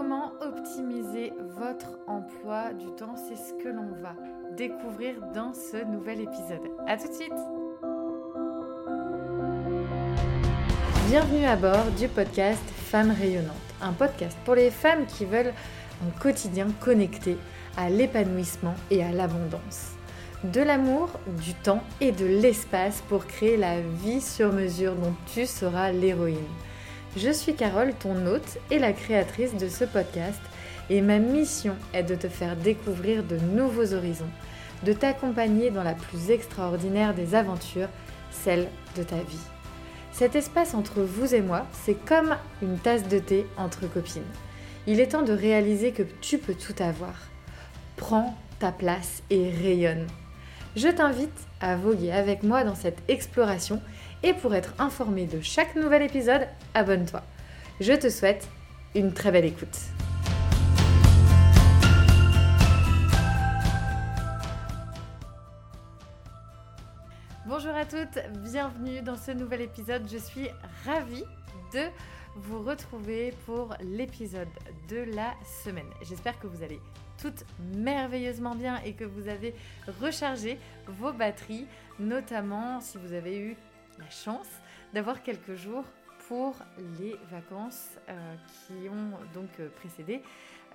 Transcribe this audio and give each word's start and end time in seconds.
Comment 0.00 0.32
optimiser 0.40 1.34
votre 1.58 1.98
emploi 2.06 2.72
du 2.72 2.86
temps? 2.96 3.16
C'est 3.16 3.36
ce 3.36 3.52
que 3.62 3.68
l'on 3.68 3.88
va 4.00 4.14
découvrir 4.56 5.16
dans 5.34 5.52
ce 5.52 5.84
nouvel 5.84 6.22
épisode. 6.22 6.70
A 6.86 6.96
tout 6.96 7.08
de 7.08 7.12
suite 7.12 7.34
Bienvenue 11.10 11.44
à 11.44 11.54
bord 11.54 11.84
du 11.98 12.08
podcast 12.08 12.62
Femmes 12.76 13.10
rayonnantes, 13.10 13.54
un 13.82 13.92
podcast 13.92 14.38
pour 14.46 14.54
les 14.54 14.70
femmes 14.70 15.04
qui 15.04 15.26
veulent 15.26 15.52
un 16.02 16.18
quotidien 16.18 16.68
connecté 16.80 17.36
à 17.76 17.90
l'épanouissement 17.90 18.76
et 18.90 19.04
à 19.04 19.12
l'abondance. 19.12 19.96
De 20.44 20.62
l'amour, 20.62 21.10
du 21.26 21.52
temps 21.52 21.82
et 22.00 22.12
de 22.12 22.24
l'espace 22.24 23.02
pour 23.10 23.26
créer 23.26 23.58
la 23.58 23.82
vie 23.82 24.22
sur 24.22 24.50
mesure 24.50 24.94
dont 24.94 25.14
tu 25.34 25.44
seras 25.44 25.92
l'héroïne. 25.92 26.38
Je 27.16 27.30
suis 27.30 27.54
Carole, 27.54 27.92
ton 27.92 28.24
hôte 28.26 28.58
et 28.70 28.78
la 28.78 28.92
créatrice 28.92 29.56
de 29.56 29.68
ce 29.68 29.84
podcast, 29.84 30.40
et 30.90 31.00
ma 31.00 31.18
mission 31.18 31.74
est 31.92 32.04
de 32.04 32.14
te 32.14 32.28
faire 32.28 32.54
découvrir 32.54 33.24
de 33.24 33.36
nouveaux 33.36 33.94
horizons, 33.94 34.30
de 34.84 34.92
t'accompagner 34.92 35.70
dans 35.70 35.82
la 35.82 35.94
plus 35.94 36.30
extraordinaire 36.30 37.12
des 37.12 37.34
aventures, 37.34 37.88
celle 38.30 38.68
de 38.96 39.02
ta 39.02 39.16
vie. 39.16 39.46
Cet 40.12 40.36
espace 40.36 40.72
entre 40.74 41.02
vous 41.02 41.34
et 41.34 41.40
moi, 41.40 41.66
c'est 41.84 41.96
comme 42.04 42.36
une 42.62 42.78
tasse 42.78 43.08
de 43.08 43.18
thé 43.18 43.44
entre 43.56 43.92
copines. 43.92 44.22
Il 44.86 45.00
est 45.00 45.08
temps 45.08 45.22
de 45.22 45.32
réaliser 45.32 45.90
que 45.90 46.04
tu 46.20 46.38
peux 46.38 46.54
tout 46.54 46.80
avoir. 46.80 47.14
Prends 47.96 48.36
ta 48.60 48.70
place 48.70 49.24
et 49.30 49.50
rayonne. 49.50 50.06
Je 50.76 50.88
t'invite 50.88 51.36
à 51.60 51.74
voguer 51.74 52.12
avec 52.12 52.44
moi 52.44 52.62
dans 52.62 52.76
cette 52.76 53.02
exploration 53.08 53.82
et 54.22 54.34
pour 54.34 54.54
être 54.54 54.74
informé 54.78 55.26
de 55.26 55.40
chaque 55.40 55.76
nouvel 55.76 56.02
épisode, 56.02 56.46
abonne-toi. 56.74 57.22
Je 57.80 57.92
te 57.94 58.10
souhaite 58.10 58.48
une 58.94 59.12
très 59.12 59.30
belle 59.30 59.46
écoute. 59.46 59.78
Bonjour 67.46 67.74
à 67.74 67.84
toutes, 67.84 68.18
bienvenue 68.44 69.02
dans 69.02 69.16
ce 69.16 69.32
nouvel 69.32 69.62
épisode. 69.62 70.08
Je 70.10 70.18
suis 70.18 70.48
ravie 70.84 71.24
de 71.74 71.86
vous 72.36 72.62
retrouver 72.62 73.34
pour 73.44 73.74
l'épisode 73.80 74.48
de 74.88 74.98
la 75.14 75.34
semaine. 75.64 75.88
J'espère 76.02 76.38
que 76.38 76.46
vous 76.46 76.62
allez 76.62 76.80
toutes 77.20 77.44
merveilleusement 77.74 78.54
bien 78.54 78.80
et 78.84 78.92
que 78.92 79.04
vous 79.04 79.28
avez 79.28 79.54
rechargé 80.00 80.58
vos 80.86 81.12
batteries, 81.12 81.66
notamment 81.98 82.80
si 82.80 82.98
vous 82.98 83.12
avez 83.12 83.38
eu 83.38 83.56
la 84.00 84.10
chance 84.10 84.48
d'avoir 84.92 85.22
quelques 85.22 85.54
jours 85.54 85.84
pour 86.28 86.54
les 87.00 87.16
vacances 87.30 87.98
euh, 88.08 88.34
qui 88.46 88.88
ont 88.88 89.18
donc 89.34 89.48
euh, 89.58 89.68
précédé 89.68 90.22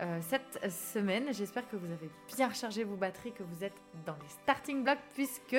euh, 0.01 0.19
cette 0.21 0.69
semaine. 0.69 1.33
J'espère 1.33 1.67
que 1.69 1.77
vous 1.77 1.85
avez 1.85 2.09
bien 2.35 2.49
rechargé 2.49 2.83
vos 2.83 2.97
batteries, 2.97 3.31
que 3.31 3.43
vous 3.43 3.63
êtes 3.63 3.75
dans 4.05 4.15
les 4.21 4.27
starting 4.43 4.83
blocks 4.83 4.99
puisque 5.13 5.55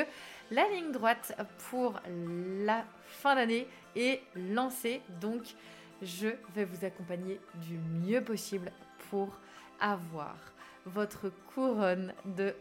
la 0.50 0.68
ligne 0.68 0.92
droite 0.92 1.34
pour 1.70 1.98
la 2.64 2.84
fin 3.06 3.34
d'année 3.36 3.66
est 3.94 4.20
lancée. 4.34 5.00
Donc 5.20 5.42
je 6.02 6.28
vais 6.54 6.66
vous 6.66 6.84
accompagner 6.84 7.40
du 7.54 7.78
mieux 7.78 8.22
possible 8.22 8.70
pour 9.08 9.38
avoir 9.80 10.36
votre 10.84 11.30
couronne 11.54 12.12
de 12.24 12.54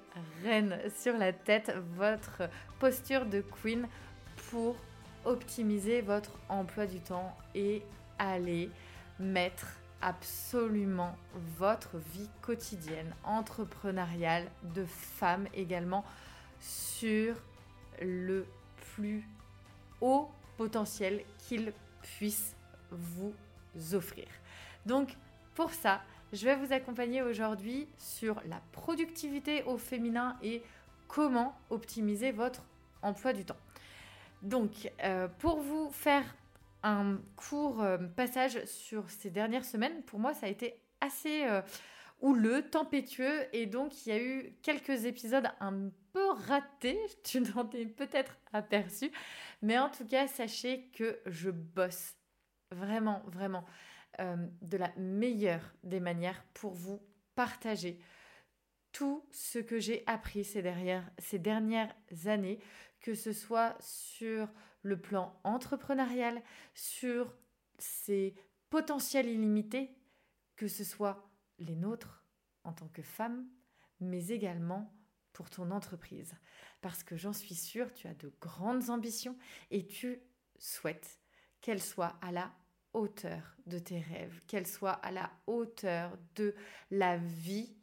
reine 0.44 0.80
sur 0.98 1.18
la 1.18 1.34
tête, 1.34 1.76
votre 1.96 2.50
posture 2.80 3.26
de 3.26 3.42
queen 3.42 3.88
pour 4.50 4.78
optimiser 5.26 6.02
votre 6.02 6.32
emploi 6.50 6.86
du 6.86 7.00
temps 7.00 7.36
et 7.54 7.82
aller 8.18 8.70
mettre 9.20 9.68
absolument 10.02 11.16
votre 11.58 11.98
vie 12.14 12.30
quotidienne, 12.42 13.14
entrepreneuriale, 13.24 14.50
de 14.76 14.86
femme 14.86 15.48
également, 15.54 16.06
sur 16.60 17.36
le 18.02 18.46
plus 18.94 19.28
haut 20.02 20.30
potentiel 20.58 21.24
qu'il 21.40 21.74
puisse 22.02 22.56
vous 22.92 23.34
offrir. 23.94 24.28
Donc 24.86 25.16
pour 25.56 25.72
ça, 25.72 26.02
je 26.34 26.46
vais 26.46 26.56
vous 26.56 26.74
accompagner 26.74 27.22
aujourd'hui 27.22 27.88
sur 27.98 28.42
la 28.48 28.62
productivité 28.72 29.64
au 29.64 29.78
féminin 29.78 30.38
et 30.42 30.62
comment 31.08 31.58
optimiser 31.70 32.32
votre 32.32 32.62
emploi 33.02 33.34
du 33.34 33.46
temps. 33.46 33.58
Donc, 34.46 34.92
euh, 35.04 35.28
pour 35.40 35.60
vous 35.60 35.90
faire 35.90 36.24
un 36.84 37.18
court 37.36 37.82
euh, 37.82 37.98
passage 37.98 38.64
sur 38.66 39.10
ces 39.10 39.32
dernières 39.32 39.66
semaines, 39.66 40.04
pour 40.04 40.20
moi, 40.20 40.36
ça 40.36 40.46
a 40.46 40.50
été 40.50 40.76
assez 41.02 41.46
euh, 41.46 41.64
houleux, 42.22 42.62
tempétueux, 42.70 43.48
et 43.54 43.66
donc 43.66 44.06
il 44.06 44.10
y 44.10 44.12
a 44.12 44.22
eu 44.22 44.56
quelques 44.62 45.06
épisodes 45.06 45.48
un 45.60 45.90
peu 46.14 46.30
ratés, 46.48 47.00
tu 47.24 47.42
t'en 47.42 47.68
es 47.72 47.88
peut-être 47.88 48.38
aperçu, 48.54 49.12
mais 49.64 49.80
en 49.80 49.90
tout 49.90 50.06
cas, 50.06 50.28
sachez 50.28 50.92
que 50.94 51.20
je 51.26 51.50
bosse 51.50 52.14
vraiment, 52.70 53.24
vraiment 53.26 53.66
de 54.62 54.78
la 54.78 54.94
meilleure 54.96 55.74
des 55.84 56.00
manières 56.00 56.46
pour 56.54 56.74
vous 56.74 57.02
partager 57.36 58.00
tout 58.94 59.28
ce 59.32 59.60
que 59.60 59.78
j'ai 59.78 60.04
appris 60.08 60.46
ces, 60.46 60.64
ces 61.18 61.38
dernières 61.38 61.94
années, 62.28 62.60
que 63.06 63.14
ce 63.14 63.34
soit 63.34 63.78
sur 63.82 64.50
le 64.82 65.00
plan 65.00 65.40
entrepreneurial, 65.44 66.42
sur 66.74 67.32
ses 67.78 68.34
potentiels 68.72 69.30
illimités, 69.30 69.96
que 70.56 70.68
ce 70.68 70.84
soit 70.84 71.30
les 71.60 71.76
nôtres 71.76 72.26
en 72.64 72.74
tant 72.74 72.88
que 72.88 73.04
femmes, 73.04 73.48
mais 74.00 74.30
également 74.30 74.92
pour 75.34 75.52
ton 75.52 75.70
entreprise. 75.70 76.34
Parce 76.82 77.04
que 77.04 77.16
j'en 77.16 77.32
suis 77.32 77.54
sûre, 77.54 77.94
tu 77.94 78.08
as 78.08 78.16
de 78.16 78.34
grandes 78.42 78.90
ambitions 78.90 79.38
et 79.70 79.86
tu 79.86 80.20
souhaites 80.58 81.22
qu'elles 81.62 81.84
soient 81.84 82.18
à 82.24 82.32
la 82.32 82.52
hauteur 82.94 83.56
de 83.68 83.78
tes 83.78 84.00
rêves, 84.00 84.42
qu'elles 84.48 84.66
soient 84.66 84.94
à 84.94 85.12
la 85.12 85.32
hauteur 85.46 86.18
de 86.34 86.56
la 86.90 87.18
vie 87.18 87.78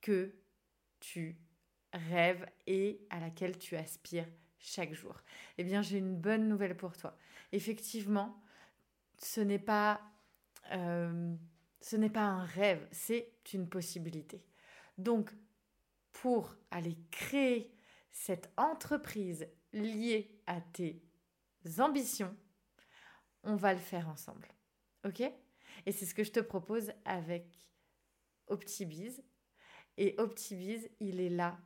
que 0.00 0.34
tu 0.98 1.38
rêve 1.92 2.46
et 2.66 3.00
à 3.10 3.20
laquelle 3.20 3.58
tu 3.58 3.76
aspires 3.76 4.28
chaque 4.58 4.92
jour. 4.92 5.16
Eh 5.58 5.64
bien, 5.64 5.82
j'ai 5.82 5.98
une 5.98 6.16
bonne 6.16 6.48
nouvelle 6.48 6.76
pour 6.76 6.96
toi. 6.96 7.16
Effectivement, 7.52 8.40
ce 9.18 9.40
n'est 9.40 9.58
pas, 9.58 10.00
euh, 10.72 11.34
ce 11.80 11.96
n'est 11.96 12.10
pas 12.10 12.24
un 12.24 12.44
rêve, 12.44 12.86
c'est 12.90 13.32
une 13.52 13.68
possibilité. 13.68 14.46
Donc, 14.98 15.30
pour 16.12 16.54
aller 16.70 16.96
créer 17.10 17.74
cette 18.10 18.50
entreprise 18.56 19.46
liée 19.72 20.40
à 20.46 20.60
tes 20.60 21.02
ambitions, 21.78 22.36
on 23.42 23.56
va 23.56 23.72
le 23.72 23.80
faire 23.80 24.08
ensemble. 24.08 24.48
OK? 25.04 25.22
Et 25.86 25.92
c'est 25.92 26.04
ce 26.04 26.14
que 26.14 26.24
je 26.24 26.32
te 26.32 26.40
propose 26.40 26.92
avec 27.04 27.46
OptiBiz. 28.48 29.22
Et 29.96 30.14
OptiBiz, 30.18 30.90
il 31.00 31.20
est 31.20 31.30
là 31.30 31.58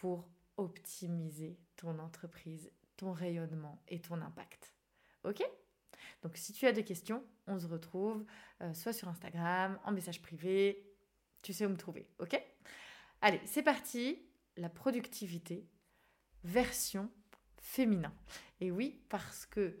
pour 0.00 0.28
optimiser 0.56 1.56
ton 1.76 1.98
entreprise, 2.00 2.70
ton 2.96 3.12
rayonnement 3.12 3.80
et 3.88 4.00
ton 4.00 4.20
impact. 4.20 4.74
Ok? 5.22 5.42
Donc 6.22 6.36
si 6.36 6.52
tu 6.52 6.66
as 6.66 6.72
des 6.72 6.84
questions, 6.84 7.22
on 7.46 7.58
se 7.58 7.66
retrouve 7.66 8.24
euh, 8.60 8.74
soit 8.74 8.92
sur 8.92 9.08
Instagram, 9.08 9.78
en 9.84 9.92
message 9.92 10.20
privé, 10.20 10.84
tu 11.42 11.52
sais 11.52 11.64
où 11.64 11.68
me 11.68 11.76
trouver. 11.76 12.08
Ok? 12.18 12.40
Allez, 13.20 13.40
c'est 13.44 13.62
parti. 13.62 14.18
La 14.56 14.68
productivité, 14.68 15.68
version 16.42 17.10
féminin. 17.58 18.12
Et 18.60 18.70
oui, 18.70 19.00
parce 19.08 19.46
que 19.46 19.78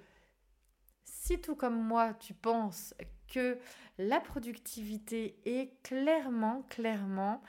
si 1.04 1.40
tout 1.40 1.56
comme 1.56 1.80
moi, 1.80 2.14
tu 2.14 2.34
penses 2.34 2.94
que 3.28 3.58
la 3.98 4.20
productivité 4.20 5.40
est 5.44 5.82
clairement, 5.82 6.62
clairement 6.62 7.42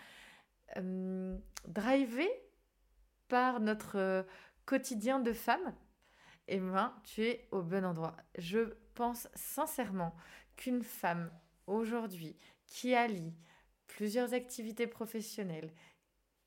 euh, 0.77 1.37
drivée 1.67 2.31
par 3.27 3.59
notre 3.59 3.97
euh, 3.97 4.23
quotidien 4.65 5.19
de 5.19 5.33
femme, 5.33 5.73
eh 6.47 6.59
bien, 6.59 6.93
tu 7.03 7.23
es 7.23 7.47
au 7.51 7.61
bon 7.61 7.85
endroit. 7.85 8.15
Je 8.37 8.73
pense 8.93 9.27
sincèrement 9.33 10.15
qu'une 10.55 10.83
femme 10.83 11.31
aujourd'hui 11.67 12.37
qui 12.67 12.93
allie 12.95 13.33
plusieurs 13.87 14.33
activités 14.33 14.87
professionnelles, 14.87 15.71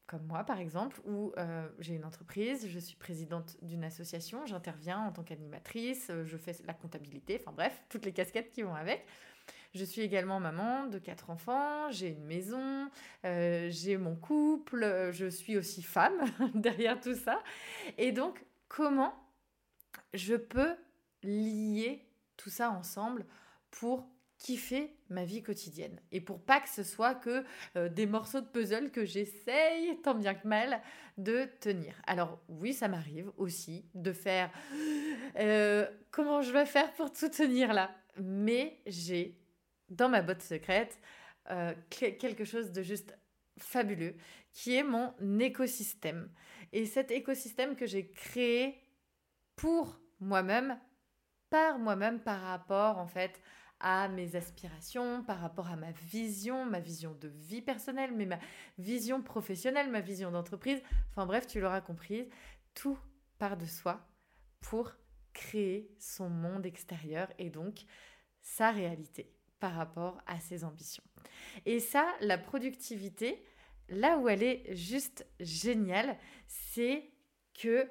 comme 0.06 0.26
moi 0.26 0.44
par 0.44 0.58
exemple, 0.58 1.00
où 1.04 1.32
euh, 1.36 1.69
j'ai 1.78 1.94
une 1.94 2.04
entreprise, 2.04 2.66
je 2.66 2.78
suis 2.78 2.96
présidente 2.96 3.56
d'une 3.62 3.84
association, 3.84 4.46
j'interviens 4.46 5.00
en 5.00 5.12
tant 5.12 5.22
qu'animatrice, 5.22 6.10
euh, 6.10 6.25
je 6.25 6.36
fais 6.36 6.56
la 6.64 6.75
comptabilité, 6.75 7.38
enfin 7.40 7.52
bref, 7.52 7.84
toutes 7.88 8.04
les 8.04 8.12
casquettes 8.12 8.50
qui 8.50 8.62
vont 8.62 8.75
avec. 8.75 9.04
Je 9.78 9.84
suis 9.84 10.00
également 10.02 10.40
maman 10.40 10.86
de 10.86 10.98
quatre 10.98 11.30
enfants, 11.30 11.88
j'ai 11.92 12.08
une 12.08 12.25
maison, 12.25 12.90
euh, 13.25 13.69
j'ai 13.70 13.96
mon 13.96 14.16
couple, 14.16 15.10
je 15.12 15.26
suis 15.26 15.56
aussi 15.56 15.84
femme 15.84 16.20
derrière 16.54 17.00
tout 17.00 17.14
ça. 17.14 17.40
Et 17.96 18.10
donc, 18.10 18.44
comment 18.66 19.14
je 20.14 20.34
peux 20.34 20.75
lier 21.22 22.04
tout 22.36 22.50
ça 22.50 22.72
ensemble 22.72 23.25
pour 23.70 24.08
kiffer 24.36 24.96
ma 25.10 25.25
vie 25.25 25.44
quotidienne? 25.44 26.00
Et 26.10 26.20
pour 26.20 26.40
pas 26.40 26.58
que 26.60 26.69
ce 26.69 26.82
soit 26.82 27.14
que 27.14 27.44
euh, 27.76 27.88
des 27.88 28.06
morceaux 28.06 28.40
de 28.40 28.46
puzzle 28.46 28.90
que 28.90 29.04
j'essaye, 29.04 29.96
tant 30.02 30.16
bien 30.16 30.34
que 30.34 30.48
mal, 30.48 30.82
de 31.19 31.48
tenir. 31.60 31.94
Alors 32.08 32.40
oui, 32.48 32.75
ça 32.75 32.88
m'arrive 32.88 33.30
aussi 33.36 33.84
de 33.94 34.12
faire 34.12 34.50
euh, 35.38 35.86
comment 36.10 36.42
je 36.42 36.50
vais 36.50 36.66
faire 36.66 36.92
pour 36.94 37.12
tout 37.12 37.28
tenir 37.28 37.72
là? 37.72 37.92
Mais 38.20 38.80
j'ai 38.84 39.38
dans 39.90 40.08
ma 40.08 40.23
botte 40.23 40.43
secrète 40.43 41.00
euh, 41.50 41.75
quelque 41.90 42.44
chose 42.44 42.73
de 42.73 42.82
juste 42.82 43.17
fabuleux 43.58 44.14
qui 44.52 44.75
est 44.75 44.82
mon 44.82 45.14
écosystème. 45.38 46.31
Et 46.73 46.87
cet 46.87 47.11
écosystème 47.11 47.76
que 47.76 47.87
j'ai 47.87 48.11
créé 48.11 48.79
pour 49.56 50.00
moi-même, 50.20 50.79
par 51.50 51.79
moi-même, 51.79 52.20
par 52.20 52.40
rapport 52.40 52.99
en 52.99 53.06
fait 53.06 53.40
à 53.81 54.08
mes 54.08 54.35
aspirations, 54.37 55.23
par 55.23 55.40
rapport 55.40 55.69
à 55.69 55.76
ma 55.76 55.93
vision, 55.93 56.64
ma 56.67 56.81
vision 56.81 57.14
de 57.14 57.29
vie 57.29 57.62
personnelle, 57.62 58.12
mais 58.14 58.26
ma 58.26 58.38
vision 58.76 59.23
professionnelle, 59.23 59.90
ma 59.90 60.00
vision 60.00 60.31
d'entreprise. 60.31 60.82
Enfin 61.11 61.26
bref, 61.26 61.46
tu 61.46 61.61
l'auras 61.61 61.81
compris, 61.81 62.29
tout 62.75 62.99
part 63.38 63.56
de 63.56 63.67
soi 63.67 64.05
pour 64.61 64.93
créer 65.32 65.94
son 65.99 66.29
monde 66.29 66.67
extérieur 66.67 67.29
et 67.38 67.50
donc 67.50 67.85
sa 68.43 68.73
réalité 68.73 69.38
par 69.60 69.75
rapport 69.75 70.20
à 70.26 70.38
ses 70.40 70.64
ambitions. 70.64 71.05
Et 71.66 71.81
ça, 71.81 72.06
la 72.20 72.38
productivité, 72.38 73.43
là 73.88 74.19
où 74.19 74.28
elle 74.28 74.43
est 74.43 74.75
juste 74.75 75.26
géniale, 75.40 76.16
c'est 76.46 77.10
que 77.55 77.88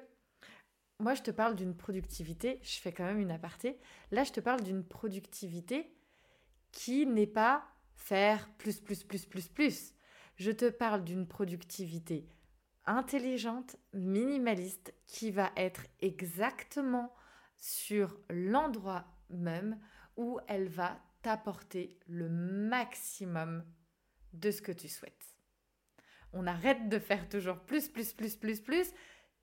moi, 1.00 1.14
je 1.14 1.22
te 1.22 1.30
parle 1.30 1.54
d'une 1.54 1.76
productivité, 1.76 2.58
je 2.62 2.80
fais 2.80 2.92
quand 2.92 3.04
même 3.04 3.20
une 3.20 3.30
aparté. 3.30 3.78
Là, 4.10 4.24
je 4.24 4.32
te 4.32 4.40
parle 4.40 4.62
d'une 4.62 4.84
productivité 4.84 5.94
qui 6.72 7.06
n'est 7.06 7.26
pas 7.26 7.64
faire 7.94 8.48
plus, 8.58 8.80
plus, 8.80 9.04
plus, 9.04 9.24
plus, 9.24 9.48
plus. 9.48 9.94
Je 10.36 10.50
te 10.50 10.68
parle 10.68 11.04
d'une 11.04 11.26
productivité 11.26 12.28
intelligente, 12.84 13.76
minimaliste, 13.92 14.92
qui 15.06 15.30
va 15.30 15.52
être 15.56 15.82
exactement 16.00 17.14
sur 17.56 18.18
l'endroit 18.30 19.04
même 19.30 19.78
où 20.16 20.40
elle 20.48 20.68
va 20.68 20.98
t'apporter 21.22 21.98
le 22.06 22.28
maximum 22.28 23.64
de 24.32 24.50
ce 24.50 24.62
que 24.62 24.72
tu 24.72 24.88
souhaites. 24.88 25.36
On 26.32 26.46
arrête 26.46 26.88
de 26.88 26.98
faire 26.98 27.28
toujours 27.28 27.58
plus, 27.58 27.88
plus, 27.88 28.12
plus, 28.12 28.36
plus, 28.36 28.60
plus. 28.60 28.92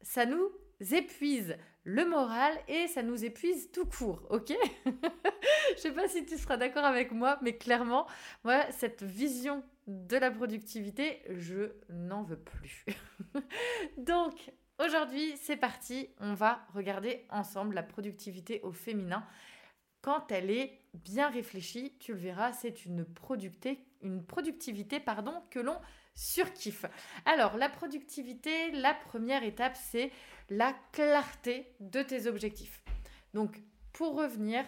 Ça 0.01 0.25
nous 0.25 0.51
épuise 0.91 1.57
le 1.83 2.05
moral 2.05 2.53
et 2.67 2.87
ça 2.87 3.03
nous 3.03 3.23
épuise 3.23 3.71
tout 3.71 3.85
court, 3.85 4.25
ok? 4.29 4.53
Je 5.75 5.81
sais 5.81 5.91
pas 5.91 6.07
si 6.07 6.25
tu 6.25 6.37
seras 6.37 6.57
d'accord 6.57 6.85
avec 6.85 7.11
moi, 7.11 7.39
mais 7.41 7.57
clairement, 7.57 8.07
moi, 8.43 8.65
cette 8.71 9.03
vision 9.03 9.63
de 9.87 10.17
la 10.17 10.31
productivité, 10.31 11.21
je 11.29 11.73
n'en 11.89 12.23
veux 12.23 12.39
plus. 12.39 12.85
Donc, 13.97 14.51
aujourd'hui, 14.83 15.35
c'est 15.37 15.57
parti, 15.57 16.09
on 16.19 16.33
va 16.33 16.65
regarder 16.73 17.25
ensemble 17.29 17.75
la 17.75 17.83
productivité 17.83 18.61
au 18.63 18.71
féminin. 18.71 19.23
Quand 20.05 20.31
elle 20.31 20.51
est 20.51 20.77
bien 20.93 21.31
réfléchie, 21.31 21.97
tu 21.97 22.13
le 22.13 22.19
verras, 22.19 22.53
c'est 22.53 22.85
une, 22.85 23.05
productivité 23.05 24.99
pardon, 24.99 25.41
que 25.49 25.57
l'on 25.57 25.79
surkiffe. 26.13 26.85
Alors, 27.25 27.57
la 27.57 27.69
productivité, 27.69 28.69
la 28.69 28.93
première 28.93 29.41
étape, 29.41 29.75
c'est 29.75 30.11
la 30.51 30.75
clarté 30.91 31.73
de 31.79 32.03
tes 32.03 32.27
objectifs. 32.27 32.83
Donc, 33.33 33.63
pour 33.93 34.15
revenir 34.15 34.63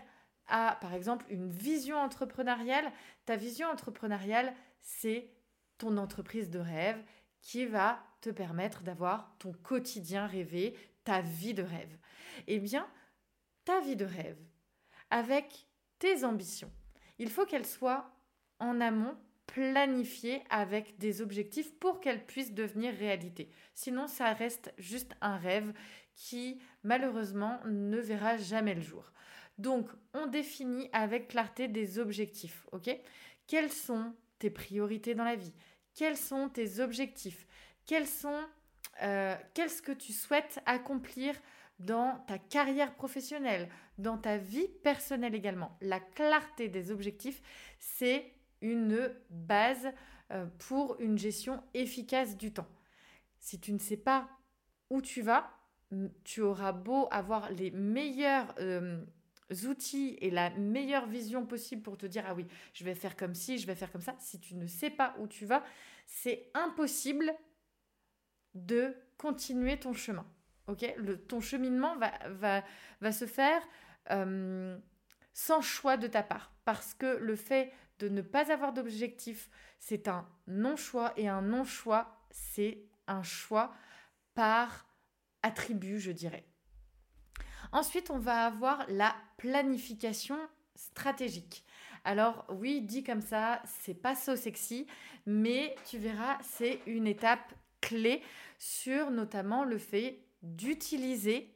à, 0.47 0.75
par 0.81 0.95
exemple, 0.95 1.27
une 1.29 1.51
vision 1.51 1.97
entrepreneuriale, 1.97 2.91
ta 3.27 3.35
vision 3.35 3.67
entrepreneuriale, 3.67 4.55
c'est 4.81 5.29
ton 5.77 5.97
entreprise 5.97 6.49
de 6.49 6.57
rêve 6.57 6.99
qui 7.43 7.67
va 7.67 7.99
te 8.21 8.31
permettre 8.31 8.81
d'avoir 8.81 9.35
ton 9.37 9.53
quotidien 9.53 10.25
rêvé, 10.25 10.75
ta 11.03 11.21
vie 11.21 11.53
de 11.53 11.61
rêve. 11.61 11.95
Eh 12.47 12.57
bien, 12.57 12.87
ta 13.65 13.79
vie 13.81 13.95
de 13.95 14.05
rêve, 14.05 14.39
avec 15.09 15.67
tes 15.99 16.23
ambitions, 16.23 16.71
il 17.19 17.29
faut 17.29 17.45
qu'elle 17.45 17.65
soit 17.65 18.11
en 18.59 18.81
amont 18.81 19.15
planifiée 19.47 20.43
avec 20.49 20.97
des 20.99 21.21
objectifs 21.21 21.73
pour 21.79 21.99
qu'elle 21.99 22.25
puisse 22.25 22.53
devenir 22.53 22.93
réalité. 22.93 23.49
Sinon, 23.73 24.07
ça 24.07 24.33
reste 24.33 24.73
juste 24.77 25.13
un 25.21 25.37
rêve 25.37 25.73
qui, 26.13 26.59
malheureusement, 26.83 27.59
ne 27.65 27.97
verra 27.97 28.37
jamais 28.37 28.75
le 28.75 28.81
jour. 28.81 29.11
Donc, 29.57 29.89
on 30.13 30.27
définit 30.27 30.89
avec 30.91 31.29
clarté 31.29 31.67
des 31.67 31.97
objectifs, 31.97 32.67
ok? 32.71 32.95
Quelles 33.47 33.71
sont 33.71 34.13
tes 34.37 34.49
priorités 34.49 35.15
dans 35.15 35.23
la 35.23 35.35
vie? 35.35 35.53
Quels 35.95 36.17
sont 36.17 36.49
tes 36.49 36.79
objectifs? 36.79 37.47
Quels 37.85 38.05
sont, 38.05 38.43
euh, 39.01 39.35
qu'est-ce 39.53 39.81
que 39.81 39.93
tu 39.93 40.13
souhaites 40.13 40.59
accomplir 40.65 41.33
dans 41.79 42.23
ta 42.27 42.39
carrière 42.39 42.95
professionnelle, 42.95 43.69
dans 43.97 44.17
ta 44.17 44.37
vie 44.37 44.67
personnelle 44.83 45.35
également. 45.35 45.77
La 45.81 45.99
clarté 45.99 46.69
des 46.69 46.91
objectifs, 46.91 47.41
c'est 47.79 48.31
une 48.61 49.11
base 49.29 49.87
euh, 50.31 50.45
pour 50.57 50.99
une 50.99 51.17
gestion 51.17 51.63
efficace 51.73 52.37
du 52.37 52.51
temps. 52.51 52.67
Si 53.39 53.59
tu 53.59 53.71
ne 53.73 53.79
sais 53.79 53.97
pas 53.97 54.27
où 54.89 55.01
tu 55.01 55.21
vas, 55.21 55.51
tu 56.23 56.41
auras 56.41 56.71
beau 56.71 57.07
avoir 57.11 57.51
les 57.51 57.71
meilleurs 57.71 58.53
euh, 58.59 59.03
outils 59.65 60.17
et 60.19 60.29
la 60.29 60.49
meilleure 60.51 61.07
vision 61.07 61.45
possible 61.45 61.81
pour 61.81 61.97
te 61.97 62.05
dire 62.05 62.25
ah 62.27 62.33
oui, 62.33 62.45
je 62.73 62.83
vais 62.83 62.95
faire 62.95 63.15
comme 63.15 63.35
ci, 63.35 63.57
je 63.57 63.67
vais 63.67 63.75
faire 63.75 63.91
comme 63.91 64.01
ça. 64.01 64.15
Si 64.19 64.39
tu 64.39 64.55
ne 64.55 64.67
sais 64.67 64.89
pas 64.89 65.15
où 65.19 65.27
tu 65.27 65.45
vas, 65.45 65.63
c'est 66.05 66.49
impossible 66.53 67.33
de 68.53 68.95
continuer 69.17 69.79
ton 69.79 69.93
chemin. 69.93 70.25
Ok, 70.67 70.85
ton 71.27 71.39
cheminement 71.39 71.95
va 71.97 73.11
se 73.11 73.25
faire 73.25 73.61
euh, 74.11 74.77
sans 75.33 75.61
choix 75.61 75.97
de 75.97 76.07
ta 76.07 76.23
part, 76.23 76.51
parce 76.65 76.93
que 76.93 77.17
le 77.17 77.35
fait 77.35 77.71
de 77.99 78.09
ne 78.09 78.21
pas 78.21 78.51
avoir 78.51 78.73
d'objectif, 78.73 79.49
c'est 79.79 80.07
un 80.07 80.27
non-choix 80.47 81.13
et 81.17 81.27
un 81.27 81.41
non-choix, 81.41 82.21
c'est 82.31 82.83
un 83.07 83.23
choix 83.23 83.73
par 84.33 84.85
attribut, 85.41 85.99
je 85.99 86.11
dirais. 86.11 86.45
Ensuite, 87.71 88.11
on 88.11 88.19
va 88.19 88.45
avoir 88.45 88.85
la 88.87 89.15
planification 89.37 90.37
stratégique. 90.75 91.65
Alors 92.03 92.45
oui, 92.49 92.81
dit 92.81 93.03
comme 93.03 93.21
ça, 93.21 93.61
c'est 93.65 93.93
pas 93.93 94.15
so 94.15 94.35
sexy, 94.35 94.87
mais 95.25 95.75
tu 95.85 95.97
verras, 95.97 96.37
c'est 96.41 96.81
une 96.85 97.07
étape 97.07 97.53
clé 97.81 98.21
sur 98.57 99.11
notamment 99.11 99.63
le 99.63 99.77
fait 99.77 100.26
d'utiliser 100.55 101.53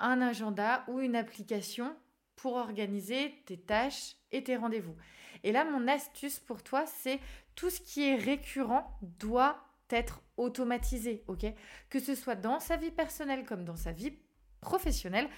un 0.00 0.20
agenda 0.20 0.84
ou 0.88 1.00
une 1.00 1.16
application 1.16 1.94
pour 2.36 2.54
organiser 2.54 3.34
tes 3.46 3.58
tâches 3.58 4.16
et 4.30 4.44
tes 4.44 4.56
rendez-vous. 4.56 4.96
Et 5.42 5.52
là, 5.52 5.64
mon 5.64 5.88
astuce 5.88 6.38
pour 6.38 6.62
toi, 6.62 6.86
c'est 6.86 7.20
tout 7.54 7.70
ce 7.70 7.80
qui 7.80 8.04
est 8.04 8.16
récurrent 8.16 8.98
doit 9.02 9.64
être 9.90 10.22
automatisé, 10.36 11.24
ok? 11.26 11.46
Que 11.88 11.98
ce 11.98 12.14
soit 12.14 12.36
dans 12.36 12.60
sa 12.60 12.76
vie 12.76 12.90
personnelle 12.90 13.44
comme 13.44 13.64
dans 13.64 13.76
sa 13.76 13.92
vie 13.92 14.12
professionnelle, 14.60 15.28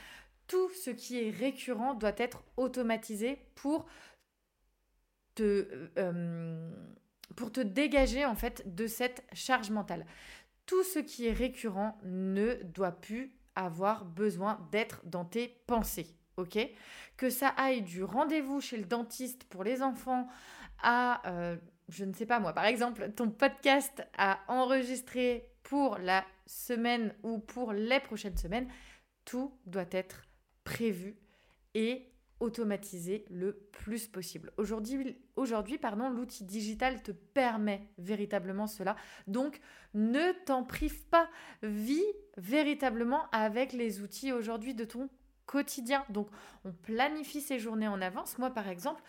tout 0.46 0.70
ce 0.70 0.90
qui 0.90 1.22
est 1.22 1.30
récurrent 1.30 1.94
doit 1.94 2.14
être 2.16 2.42
automatisé 2.56 3.38
pour 3.54 3.86
te, 5.34 5.90
euh, 5.98 6.70
dégager 7.64 8.26
en 8.26 8.34
fait 8.34 8.74
de 8.74 8.86
cette 8.86 9.22
charge 9.32 9.70
mentale. 9.70 10.04
Tout 10.70 10.84
ce 10.84 11.00
qui 11.00 11.26
est 11.26 11.32
récurrent 11.32 11.98
ne 12.04 12.54
doit 12.62 12.92
plus 12.92 13.34
avoir 13.56 14.04
besoin 14.04 14.66
d'être 14.70 15.02
dans 15.04 15.24
tes 15.24 15.48
pensées 15.66 16.16
ok? 16.36 16.58
Que 17.16 17.30
ça 17.30 17.48
aille 17.48 17.82
du 17.82 18.02
rendez-vous 18.02 18.60
chez 18.60 18.76
le 18.76 18.84
dentiste 18.84 19.44
pour 19.44 19.64
les 19.64 19.82
enfants 19.82 20.28
à, 20.82 21.28
euh, 21.28 21.56
je 21.88 22.04
ne 22.04 22.12
sais 22.12 22.26
pas 22.26 22.40
moi, 22.40 22.52
par 22.52 22.64
exemple, 22.64 23.10
ton 23.12 23.30
podcast 23.30 24.02
à 24.16 24.40
enregistrer 24.48 25.50
pour 25.62 25.98
la 25.98 26.24
semaine 26.46 27.14
ou 27.22 27.38
pour 27.38 27.72
les 27.72 28.00
prochaines 28.00 28.36
semaines, 28.36 28.68
tout 29.24 29.52
doit 29.66 29.84
être 29.90 30.22
prévu 30.64 31.16
et 31.74 32.09
automatisé 32.40 33.24
le 33.30 33.52
plus 33.52 34.08
possible. 34.08 34.52
Aujourd'hui, 34.56 35.16
aujourd'hui 35.36 35.78
pardon, 35.78 36.10
l'outil 36.10 36.44
digital 36.44 37.02
te 37.02 37.12
permet 37.12 37.88
véritablement 37.98 38.66
cela. 38.66 38.96
Donc, 39.26 39.60
ne 39.94 40.32
t'en 40.44 40.64
prive 40.64 41.04
pas. 41.06 41.28
Vis 41.62 42.04
véritablement 42.36 43.28
avec 43.30 43.72
les 43.72 44.00
outils 44.00 44.32
aujourd'hui 44.32 44.74
de 44.74 44.84
ton 44.84 45.08
quotidien. 45.46 46.04
Donc, 46.08 46.28
on 46.64 46.72
planifie 46.72 47.40
ses 47.40 47.58
journées 47.58 47.88
en 47.88 48.00
avance. 48.00 48.38
Moi, 48.38 48.50
par 48.50 48.68
exemple, 48.68 49.02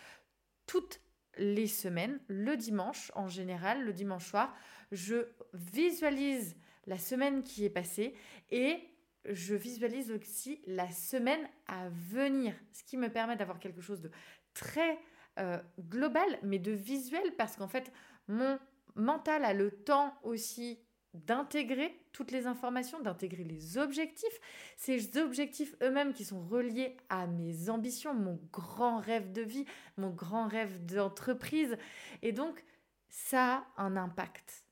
toutes 0.66 1.00
les 1.38 1.66
semaines, 1.66 2.20
le 2.28 2.56
dimanche 2.56 3.10
en 3.14 3.28
général, 3.28 3.84
le 3.84 3.92
dimanche 3.92 4.28
soir, 4.28 4.54
je 4.90 5.26
visualise 5.54 6.56
la 6.86 6.98
semaine 6.98 7.42
qui 7.42 7.64
est 7.64 7.70
passée 7.70 8.14
et 8.50 8.80
je 9.24 9.54
visualise 9.54 10.10
aussi 10.10 10.62
la 10.66 10.90
semaine 10.90 11.48
à 11.66 11.88
venir, 11.90 12.54
ce 12.72 12.82
qui 12.84 12.96
me 12.96 13.08
permet 13.08 13.36
d'avoir 13.36 13.58
quelque 13.58 13.80
chose 13.80 14.00
de 14.00 14.10
très 14.54 14.98
euh, 15.38 15.58
global, 15.80 16.38
mais 16.42 16.58
de 16.58 16.72
visuel, 16.72 17.34
parce 17.36 17.56
qu'en 17.56 17.68
fait, 17.68 17.92
mon 18.28 18.58
mental 18.94 19.44
a 19.44 19.54
le 19.54 19.70
temps 19.70 20.14
aussi 20.22 20.78
d'intégrer 21.14 22.06
toutes 22.12 22.30
les 22.30 22.46
informations, 22.46 23.00
d'intégrer 23.00 23.44
les 23.44 23.76
objectifs, 23.76 24.40
ces 24.76 25.18
objectifs 25.18 25.74
eux-mêmes 25.82 26.14
qui 26.14 26.24
sont 26.24 26.42
reliés 26.42 26.96
à 27.08 27.26
mes 27.26 27.68
ambitions, 27.68 28.14
mon 28.14 28.40
grand 28.50 28.98
rêve 28.98 29.30
de 29.32 29.42
vie, 29.42 29.66
mon 29.98 30.10
grand 30.10 30.46
rêve 30.46 30.84
d'entreprise. 30.86 31.76
Et 32.22 32.32
donc, 32.32 32.64
ça 33.08 33.66
a 33.76 33.82
un 33.82 33.96
impact. 33.96 34.64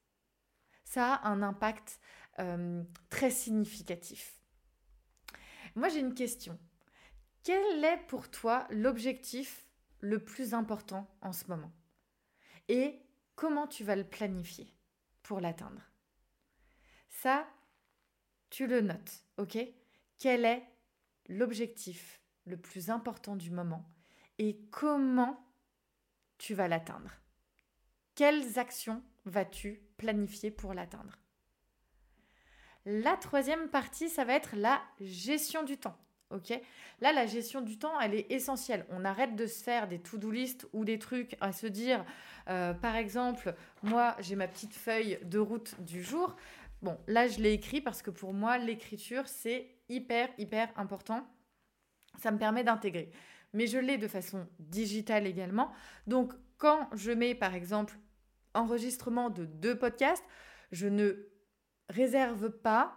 Ça 0.85 1.14
a 1.14 1.28
un 1.28 1.42
impact 1.42 2.00
euh, 2.38 2.83
très 3.11 3.30
significatif. 3.30 4.39
Moi, 5.75 5.89
j'ai 5.89 6.00
une 6.00 6.15
question. 6.15 6.59
Quel 7.43 7.85
est 7.85 8.07
pour 8.09 8.31
toi 8.31 8.67
l'objectif 8.71 9.67
le 10.00 10.23
plus 10.23 10.55
important 10.55 11.09
en 11.21 11.33
ce 11.33 11.47
moment? 11.47 11.73
Et 12.69 13.00
comment 13.35 13.67
tu 13.67 13.85
vas 13.85 13.97
le 13.97 14.09
planifier 14.09 14.75
pour 15.23 15.41
l'atteindre? 15.41 15.83
Ça, 17.09 17.47
tu 18.50 18.67
le 18.67 18.81
notes, 18.81 19.25
ok? 19.39 19.59
Quel 20.19 20.45
est 20.45 20.67
l'objectif 21.29 22.21
le 22.45 22.57
plus 22.57 22.91
important 22.91 23.37
du 23.37 23.50
moment 23.50 23.85
et 24.39 24.61
comment 24.71 25.47
tu 26.39 26.55
vas 26.55 26.69
l'atteindre? 26.69 27.11
Quelles 28.15 28.59
actions 28.59 29.03
vas-tu 29.25 29.83
planifier 29.97 30.50
pour 30.50 30.75
l'atteindre? 30.75 31.20
La 32.92 33.16
troisième 33.16 33.68
partie, 33.68 34.09
ça 34.09 34.25
va 34.25 34.35
être 34.35 34.56
la 34.56 34.82
gestion 35.00 35.62
du 35.62 35.78
temps. 35.78 35.97
Ok? 36.30 36.50
Là, 37.00 37.12
la 37.12 37.26
gestion 37.26 37.61
du 37.61 37.78
temps, 37.78 38.00
elle 38.00 38.14
est 38.14 38.32
essentielle. 38.32 38.85
On 38.90 39.04
arrête 39.04 39.37
de 39.37 39.47
se 39.47 39.62
faire 39.62 39.87
des 39.87 40.00
to-do 40.00 40.30
list 40.30 40.66
ou 40.73 40.85
des 40.85 40.99
trucs 40.99 41.37
à 41.40 41.52
se 41.52 41.68
dire, 41.68 42.04
euh, 42.49 42.75
par 42.75 42.97
exemple, 42.97 43.54
moi, 43.85 44.16
j'ai 44.18 44.35
ma 44.35 44.49
petite 44.49 44.75
feuille 44.75 45.20
de 45.23 45.38
route 45.38 45.80
du 45.80 46.02
jour. 46.02 46.35
Bon, 46.82 46.99
là, 47.06 47.28
je 47.28 47.38
l'ai 47.38 47.52
écrit 47.52 47.80
parce 47.80 48.02
que 48.02 48.11
pour 48.11 48.32
moi, 48.32 48.59
l'écriture, 48.59 49.28
c'est 49.28 49.68
hyper, 49.88 50.28
hyper 50.37 50.68
important. 50.75 51.25
Ça 52.18 52.32
me 52.32 52.38
permet 52.38 52.64
d'intégrer. 52.64 53.12
Mais 53.52 53.68
je 53.68 53.78
l'ai 53.78 53.99
de 53.99 54.09
façon 54.09 54.49
digitale 54.59 55.28
également. 55.28 55.70
Donc, 56.09 56.32
quand 56.59 56.88
je 56.92 57.12
mets, 57.12 57.37
par 57.37 57.54
exemple, 57.54 57.97
enregistrement 58.52 59.30
de 59.30 59.44
deux 59.44 59.78
podcasts, 59.78 60.25
je 60.73 60.88
ne 60.88 61.29
réserve 61.90 62.50
pas 62.50 62.97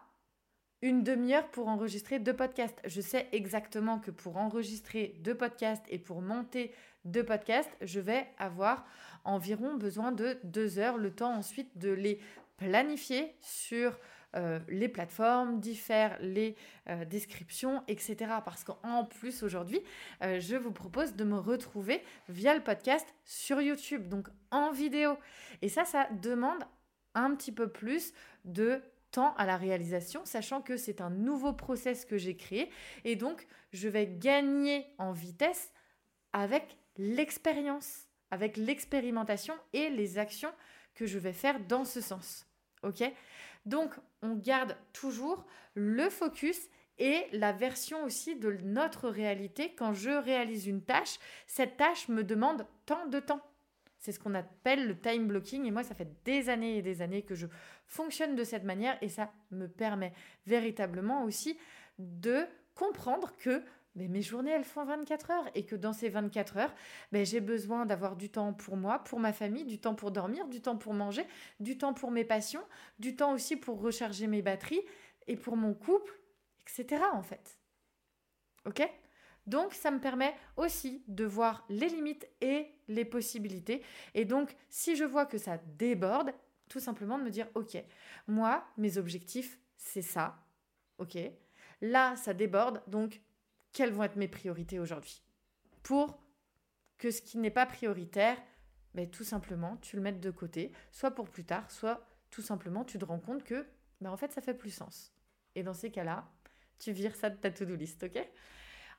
une 0.81 1.03
demi-heure 1.03 1.47
pour 1.49 1.69
enregistrer 1.69 2.19
deux 2.19 2.35
podcasts. 2.35 2.79
Je 2.85 2.99
sais 3.01 3.27
exactement 3.31 3.99
que 3.99 4.11
pour 4.11 4.37
enregistrer 4.37 5.15
deux 5.19 5.35
podcasts 5.35 5.85
et 5.89 5.97
pour 5.97 6.21
monter 6.21 6.73
deux 7.05 7.23
podcasts, 7.23 7.71
je 7.81 7.99
vais 7.99 8.27
avoir 8.37 8.85
environ 9.23 9.75
besoin 9.75 10.11
de 10.11 10.37
deux 10.43 10.79
heures, 10.79 10.97
le 10.97 11.11
temps 11.11 11.33
ensuite 11.33 11.77
de 11.77 11.89
les 11.89 12.19
planifier 12.57 13.35
sur 13.39 13.97
euh, 14.35 14.59
les 14.67 14.89
plateformes, 14.89 15.59
d'y 15.59 15.75
faire 15.75 16.17
les 16.19 16.55
euh, 16.89 17.05
descriptions, 17.05 17.83
etc. 17.87 18.31
Parce 18.43 18.63
qu'en 18.63 19.05
plus 19.05 19.43
aujourd'hui, 19.43 19.79
euh, 20.23 20.39
je 20.39 20.55
vous 20.55 20.71
propose 20.71 21.15
de 21.15 21.23
me 21.23 21.37
retrouver 21.37 22.01
via 22.29 22.55
le 22.55 22.61
podcast 22.61 23.07
sur 23.25 23.61
YouTube, 23.61 24.09
donc 24.09 24.27
en 24.49 24.71
vidéo. 24.71 25.17
Et 25.61 25.69
ça, 25.69 25.85
ça 25.85 26.07
demande 26.21 26.63
un 27.15 27.35
petit 27.35 27.51
peu 27.51 27.69
plus 27.69 28.13
de 28.45 28.81
temps 29.11 29.35
à 29.35 29.45
la 29.45 29.57
réalisation, 29.57 30.25
sachant 30.25 30.61
que 30.61 30.75
c'est 30.75 30.99
un 30.99 31.09
nouveau 31.09 31.53
process 31.53 32.03
que 32.05 32.17
j'ai 32.17 32.35
créé 32.35 32.69
et 33.03 33.15
donc 33.15 33.47
je 33.71 33.87
vais 33.87 34.07
gagner 34.07 34.87
en 34.97 35.11
vitesse 35.11 35.71
avec 36.33 36.77
l'expérience, 36.97 38.07
avec 38.31 38.57
l'expérimentation 38.57 39.53
et 39.71 39.89
les 39.89 40.17
actions 40.17 40.51
que 40.95 41.05
je 41.05 41.19
vais 41.19 41.33
faire 41.33 41.59
dans 41.59 41.85
ce 41.85 42.01
sens. 42.01 42.47
OK? 42.81 43.03
Donc 43.65 43.93
on 44.21 44.35
garde 44.35 44.75
toujours 44.91 45.45
le 45.75 46.09
focus 46.09 46.69
et 46.97 47.25
la 47.31 47.51
version 47.51 48.03
aussi 48.03 48.35
de 48.35 48.51
notre 48.63 49.09
réalité 49.09 49.73
quand 49.75 49.93
je 49.93 50.11
réalise 50.11 50.67
une 50.67 50.83
tâche, 50.83 51.17
cette 51.47 51.77
tâche 51.77 52.07
me 52.07 52.23
demande 52.23 52.65
tant 52.85 53.07
de 53.07 53.19
temps. 53.19 53.41
C'est 54.03 54.11
ce 54.11 54.19
qu'on 54.19 54.35
appelle 54.35 54.85
le 54.85 54.99
time 54.99 55.27
blocking. 55.27 55.65
Et 55.65 55.71
moi, 55.71 55.81
ça 55.81 55.95
fait 55.95 56.09
des 56.25 56.49
années 56.49 56.77
et 56.77 56.81
des 56.81 57.01
années 57.01 57.21
que 57.21 57.35
je 57.35 57.47
fonctionne 57.87 58.35
de 58.35 58.43
cette 58.43 58.65
manière. 58.65 58.97
Et 59.01 59.07
ça 59.07 59.31
me 59.49 59.65
permet 59.65 60.11
véritablement 60.45 61.23
aussi 61.23 61.57
de 61.97 62.45
comprendre 62.75 63.33
que 63.37 63.63
mais 63.95 64.07
mes 64.07 64.23
journées, 64.23 64.49
elles 64.49 64.63
font 64.63 64.83
24 64.83 65.31
heures 65.31 65.49
et 65.53 65.65
que 65.65 65.75
dans 65.75 65.93
ces 65.93 66.09
24 66.09 66.57
heures, 66.57 66.73
ben, 67.11 67.23
j'ai 67.23 67.39
besoin 67.39 67.85
d'avoir 67.85 68.15
du 68.15 68.29
temps 68.29 68.51
pour 68.51 68.75
moi, 68.75 68.99
pour 69.03 69.19
ma 69.19 69.31
famille, 69.31 69.65
du 69.65 69.79
temps 69.79 69.93
pour 69.93 70.09
dormir, 70.09 70.47
du 70.47 70.61
temps 70.61 70.77
pour 70.77 70.95
manger, 70.95 71.23
du 71.59 71.77
temps 71.77 71.93
pour 71.93 72.09
mes 72.09 72.25
passions, 72.25 72.63
du 72.97 73.15
temps 73.15 73.33
aussi 73.33 73.55
pour 73.55 73.79
recharger 73.79 74.25
mes 74.25 74.41
batteries 74.41 74.81
et 75.27 75.35
pour 75.35 75.55
mon 75.55 75.75
couple, 75.75 76.11
etc. 76.61 77.03
en 77.13 77.21
fait. 77.21 77.59
Ok? 78.65 78.81
Donc, 79.45 79.73
ça 79.73 79.91
me 79.91 79.99
permet 79.99 80.33
aussi 80.55 81.03
de 81.07 81.25
voir 81.25 81.65
les 81.69 81.89
limites 81.89 82.27
et 82.39 82.67
les 82.87 83.05
possibilités. 83.05 83.83
Et 84.13 84.25
donc, 84.25 84.55
si 84.69 84.95
je 84.95 85.03
vois 85.03 85.25
que 85.25 85.37
ça 85.37 85.57
déborde, 85.77 86.31
tout 86.69 86.79
simplement 86.79 87.17
de 87.17 87.23
me 87.23 87.29
dire, 87.29 87.47
OK, 87.55 87.77
moi, 88.27 88.65
mes 88.77 88.97
objectifs, 88.97 89.59
c'est 89.75 90.01
ça. 90.01 90.43
OK. 90.97 91.17
Là, 91.81 92.15
ça 92.15 92.33
déborde. 92.33 92.81
Donc, 92.87 93.21
quelles 93.73 93.91
vont 93.91 94.03
être 94.03 94.15
mes 94.15 94.29
priorités 94.29 94.79
aujourd'hui? 94.79 95.21
Pour 95.81 96.23
que 96.97 97.11
ce 97.11 97.21
qui 97.21 97.37
n'est 97.37 97.51
pas 97.51 97.65
prioritaire, 97.65 98.41
ben, 98.93 99.09
tout 99.09 99.25
simplement, 99.25 99.75
tu 99.77 99.97
le 99.97 100.01
mettes 100.01 100.21
de 100.21 100.31
côté, 100.31 100.71
soit 100.91 101.11
pour 101.11 101.29
plus 101.29 101.43
tard, 101.43 101.69
soit 101.69 102.07
tout 102.29 102.41
simplement, 102.41 102.85
tu 102.85 102.97
te 102.97 103.03
rends 103.03 103.19
compte 103.19 103.43
que, 103.43 103.67
ben, 103.99 104.09
en 104.09 104.17
fait, 104.17 104.31
ça 104.31 104.41
fait 104.41 104.53
plus 104.53 104.71
sens. 104.71 105.13
Et 105.55 105.63
dans 105.63 105.73
ces 105.73 105.91
cas-là, 105.91 106.31
tu 106.79 106.93
vires 106.93 107.15
ça 107.15 107.29
de 107.29 107.35
ta 107.35 107.51
to-do 107.51 107.75
list, 107.75 108.03
ok? 108.03 108.25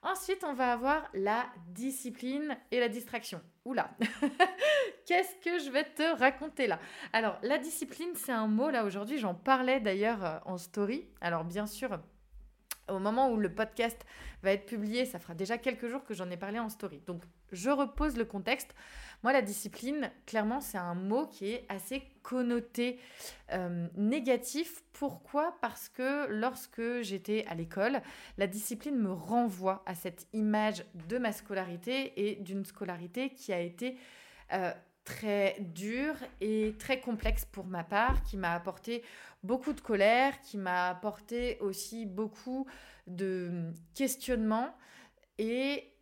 Ensuite, 0.04 0.44
on 0.44 0.52
va 0.52 0.72
avoir 0.72 1.08
la 1.14 1.46
discipline 1.68 2.58
et 2.70 2.78
la 2.78 2.90
distraction. 2.90 3.40
Oula, 3.64 3.88
qu'est-ce 5.06 5.34
que 5.42 5.58
je 5.58 5.70
vais 5.70 5.84
te 5.84 6.18
raconter 6.18 6.66
là? 6.66 6.78
Alors, 7.14 7.38
la 7.42 7.56
discipline, 7.56 8.10
c'est 8.14 8.32
un 8.32 8.46
mot, 8.46 8.68
là 8.68 8.84
aujourd'hui, 8.84 9.16
j'en 9.16 9.32
parlais 9.32 9.80
d'ailleurs 9.80 10.22
euh, 10.22 10.38
en 10.44 10.58
story. 10.58 11.06
Alors, 11.22 11.44
bien 11.44 11.66
sûr, 11.66 11.98
au 12.88 12.98
moment 12.98 13.30
où 13.30 13.36
le 13.36 13.52
podcast 13.52 14.04
va 14.42 14.52
être 14.52 14.66
publié, 14.66 15.06
ça 15.06 15.18
fera 15.18 15.34
déjà 15.34 15.58
quelques 15.58 15.88
jours 15.88 16.04
que 16.04 16.14
j'en 16.14 16.30
ai 16.30 16.36
parlé 16.36 16.58
en 16.58 16.68
story. 16.68 17.00
Donc, 17.06 17.22
je 17.52 17.70
repose 17.70 18.16
le 18.16 18.24
contexte. 18.24 18.74
Moi, 19.22 19.32
la 19.32 19.42
discipline, 19.42 20.10
clairement, 20.26 20.60
c'est 20.60 20.78
un 20.78 20.94
mot 20.94 21.26
qui 21.26 21.50
est 21.50 21.64
assez 21.68 22.02
connoté 22.22 22.98
euh, 23.52 23.86
négatif. 23.96 24.82
Pourquoi? 24.92 25.56
Parce 25.60 25.88
que 25.88 26.26
lorsque 26.28 27.00
j'étais 27.00 27.44
à 27.48 27.54
l'école, 27.54 28.02
la 28.38 28.46
discipline 28.46 28.96
me 28.96 29.12
renvoie 29.12 29.82
à 29.86 29.94
cette 29.94 30.26
image 30.32 30.84
de 31.08 31.18
ma 31.18 31.32
scolarité 31.32 32.12
et 32.16 32.36
d'une 32.36 32.64
scolarité 32.64 33.30
qui 33.30 33.52
a 33.52 33.60
été 33.60 33.96
euh, 34.52 34.72
très 35.04 35.56
dure 35.60 36.16
et 36.40 36.74
très 36.78 37.00
complexe 37.00 37.44
pour 37.44 37.66
ma 37.66 37.84
part, 37.84 38.22
qui 38.22 38.36
m'a 38.36 38.54
apporté 38.54 39.02
beaucoup 39.42 39.72
de 39.72 39.80
colère, 39.80 40.40
qui 40.40 40.56
m'a 40.56 40.88
apporté 40.88 41.58
aussi 41.60 42.06
beaucoup 42.06 42.66
de 43.06 43.72
questionnements 43.94 44.74
et 45.38 45.92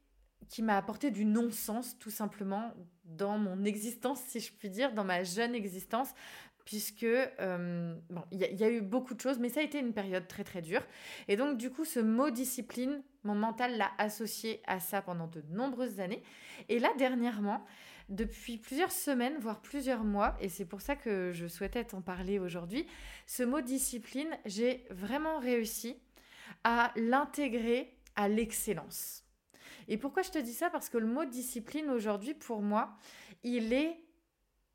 qui 0.49 0.63
m'a 0.63 0.77
apporté 0.77 1.11
du 1.11 1.25
non-sens 1.25 1.99
tout 1.99 2.11
simplement 2.11 2.73
dans 3.05 3.39
mon 3.39 3.65
existence, 3.65 4.21
si 4.21 4.41
je 4.41 4.53
puis 4.53 4.71
dire, 4.71 4.93
dans 4.93 5.05
ma 5.05 5.25
jeune 5.25 5.55
existence, 5.55 6.11
puisque 6.65 7.03
euh, 7.05 7.95
bon, 8.11 8.23
il 8.31 8.39
y, 8.39 8.65
a 8.65 8.71
eu 8.71 8.81
beaucoup 8.81 9.15
de 9.15 9.21
choses, 9.21 9.39
mais 9.39 9.49
ça 9.49 9.61
a 9.61 9.63
été 9.63 9.79
une 9.79 9.93
période 9.93 10.29
très 10.29 10.45
très 10.45 10.63
dure. 10.63 10.83
Et 11.27 11.37
donc 11.37 11.59
du 11.59 11.71
coup, 11.71 11.85
ce 11.85 11.99
mot 12.01 12.31
discipline, 12.31 13.03
mon 13.25 13.35
mental 13.35 13.77
l'a 13.77 13.91
associé 13.99 14.63
à 14.67 14.79
ça 14.79 15.03
pendant 15.03 15.27
de 15.27 15.43
nombreuses 15.51 16.01
années. 16.01 16.23
Et 16.69 16.79
là, 16.79 16.91
dernièrement, 16.99 17.65
depuis 18.09 18.59
plusieurs 18.59 18.93
semaines, 18.93 19.39
voire 19.39 19.63
plusieurs 19.63 20.05
mois, 20.05 20.37
et 20.41 20.49
c'est 20.49 20.65
pour 20.65 20.81
ça 20.81 20.97
que 20.97 21.33
je 21.33 21.47
souhaitais 21.47 21.85
t'en 21.85 22.03
parler 22.03 22.39
aujourd'hui, 22.39 22.87
ce 23.27 23.43
mot 23.43 23.61
discipline, 23.61 24.37
j'ai 24.45 24.85
vraiment 24.91 25.39
réussi 25.39 25.97
à 26.65 26.93
l'intégrer 26.97 27.97
à 28.17 28.29
l'excellence. 28.29 29.25
Et 29.89 29.97
pourquoi 29.97 30.23
je 30.23 30.31
te 30.31 30.39
dis 30.39 30.53
ça? 30.53 30.71
Parce 30.71 30.89
que 30.89 30.99
le 30.99 31.07
mot 31.07 31.25
discipline 31.25 31.91
aujourd'hui, 31.91 32.35
pour 32.35 32.63
moi, 32.63 32.97
il 33.43 33.73
est 33.73 34.05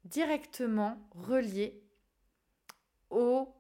directement 0.03 0.98
relié 1.12 1.84
au 3.10 3.53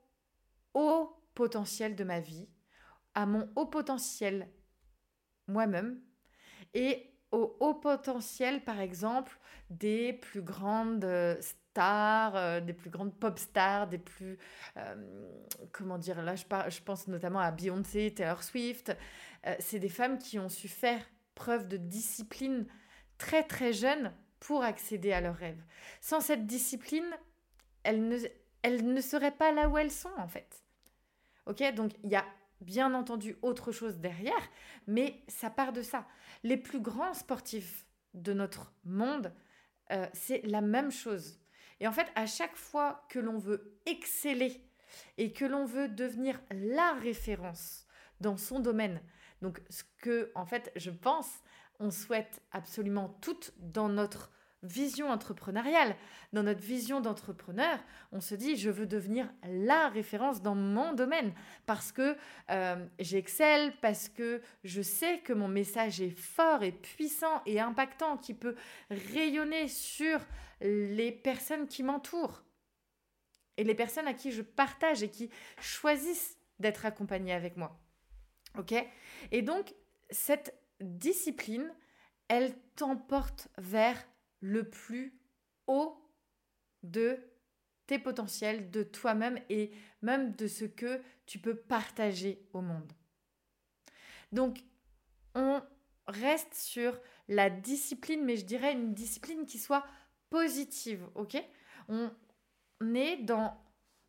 haut 0.73 1.13
potentiel 1.35 1.95
de 1.95 2.03
ma 2.03 2.19
vie, 2.19 2.47
à 3.13 3.25
mon 3.25 3.49
haut 3.55 3.65
potentiel 3.65 4.49
moi-même 5.47 6.01
au 7.31 7.57
haut 7.59 7.73
potentiel, 7.73 8.63
par 8.63 8.79
exemple, 8.79 9.37
des 9.69 10.13
plus 10.13 10.41
grandes 10.41 11.05
stars, 11.41 12.35
euh, 12.35 12.59
des 12.61 12.73
plus 12.73 12.89
grandes 12.89 13.13
pop 13.13 13.37
stars, 13.37 13.87
des 13.87 13.97
plus... 13.97 14.37
Euh, 14.77 14.95
comment 15.71 15.97
dire 15.97 16.21
Là, 16.21 16.35
je, 16.35 16.43
je, 16.69 16.81
pense 16.81 17.07
notamment 17.07 17.39
à 17.39 17.51
Beyoncé, 17.51 18.13
Taylor 18.13 18.43
Swift. 18.43 18.95
Euh, 19.45 19.55
c'est 19.59 19.79
des 19.79 19.89
femmes 19.89 20.17
qui 20.17 20.39
ont 20.39 20.49
su 20.49 20.67
faire 20.67 21.01
preuve 21.35 21.67
de 21.67 21.77
discipline 21.77 22.65
très 23.17 23.43
très 23.43 23.73
jeunes 23.73 24.11
pour 24.39 24.63
accéder 24.63 25.11
à 25.13 25.21
leurs 25.21 25.35
rêves. 25.35 25.61
Sans 26.01 26.21
cette 26.21 26.45
discipline, 26.45 27.09
elles 27.83 28.07
ne, 28.07 28.17
elles 28.61 28.93
ne 28.93 29.01
seraient 29.01 29.31
pas 29.31 29.51
là 29.51 29.69
où 29.69 29.77
elles 29.77 29.91
sont 29.91 30.13
en 30.17 30.27
fait. 30.27 30.63
Ok? 31.45 31.63
Donc 31.75 31.91
il 32.03 32.09
y 32.09 32.15
a 32.15 32.25
bien 32.61 32.93
entendu 32.93 33.37
autre 33.41 33.71
chose 33.71 33.99
derrière, 33.99 34.49
mais 34.87 35.23
ça 35.27 35.49
part 35.49 35.73
de 35.73 35.81
ça. 35.81 36.07
Les 36.43 36.57
plus 36.57 36.79
grands 36.79 37.13
sportifs 37.13 37.85
de 38.13 38.33
notre 38.33 38.73
monde, 38.83 39.33
euh, 39.91 40.07
c'est 40.13 40.41
la 40.45 40.61
même 40.61 40.91
chose. 40.91 41.39
Et 41.79 41.87
en 41.87 41.91
fait, 41.91 42.07
à 42.15 42.25
chaque 42.25 42.55
fois 42.55 43.05
que 43.09 43.19
l'on 43.19 43.37
veut 43.37 43.79
exceller 43.85 44.61
et 45.17 45.31
que 45.31 45.45
l'on 45.45 45.65
veut 45.65 45.87
devenir 45.87 46.41
la 46.51 46.93
référence 46.93 47.85
dans 48.19 48.37
son 48.37 48.59
domaine, 48.59 49.01
donc 49.41 49.61
ce 49.69 49.83
que, 50.01 50.31
en 50.33 50.45
fait, 50.45 50.71
je 50.75 50.89
pense, 50.89 51.41
on 51.79 51.91
souhaite 51.91 52.41
absolument 52.51 53.09
toutes 53.21 53.53
dans 53.59 53.89
notre 53.89 54.31
vision 54.63 55.09
entrepreneuriale, 55.09 55.95
dans 56.33 56.43
notre 56.43 56.61
vision 56.61 56.99
d'entrepreneur, 56.99 57.79
on 58.11 58.21
se 58.21 58.35
dit 58.35 58.55
je 58.55 58.69
veux 58.69 58.87
devenir 58.87 59.31
la 59.47 59.87
référence 59.89 60.41
dans 60.41 60.55
mon 60.55 60.93
domaine 60.93 61.33
parce 61.65 61.91
que 61.91 62.15
euh, 62.49 62.85
j'excelle, 62.99 63.73
parce 63.81 64.09
que 64.09 64.41
je 64.63 64.81
sais 64.81 65.19
que 65.19 65.33
mon 65.33 65.47
message 65.47 66.01
est 66.01 66.17
fort 66.17 66.63
et 66.63 66.71
puissant 66.71 67.41
et 67.45 67.59
impactant, 67.59 68.17
qui 68.17 68.33
peut 68.33 68.55
rayonner 68.89 69.67
sur 69.67 70.19
les 70.61 71.11
personnes 71.11 71.67
qui 71.67 71.83
m'entourent 71.83 72.43
et 73.57 73.63
les 73.63 73.75
personnes 73.75 74.07
à 74.07 74.13
qui 74.13 74.31
je 74.31 74.41
partage 74.41 75.03
et 75.03 75.09
qui 75.09 75.29
choisissent 75.59 76.37
d'être 76.59 76.85
accompagnées 76.85 77.33
avec 77.33 77.57
moi. 77.57 77.79
OK? 78.57 78.73
Et 79.31 79.41
donc 79.41 79.73
cette 80.09 80.55
discipline, 80.79 81.73
elle 82.27 82.53
t'emporte 82.75 83.49
vers 83.57 83.97
le 84.39 84.69
plus 84.69 85.19
haut 85.67 86.01
de 86.83 87.19
tes 87.87 87.99
potentiels, 87.99 88.69
de 88.69 88.83
toi-même 88.83 89.39
et 89.49 89.71
même 90.01 90.35
de 90.35 90.47
ce 90.47 90.65
que 90.65 91.01
tu 91.25 91.39
peux 91.39 91.55
partager 91.55 92.47
au 92.53 92.61
monde. 92.61 92.91
Donc, 94.31 94.63
on 95.35 95.61
reste 96.07 96.53
sur 96.53 96.99
la 97.27 97.49
discipline, 97.49 98.23
mais 98.23 98.37
je 98.37 98.45
dirais 98.45 98.73
une 98.73 98.93
discipline 98.93 99.45
qui 99.45 99.57
soit 99.57 99.85
positive, 100.29 101.07
ok? 101.15 101.37
On 101.89 102.11
est 102.93 103.17
dans 103.17 103.57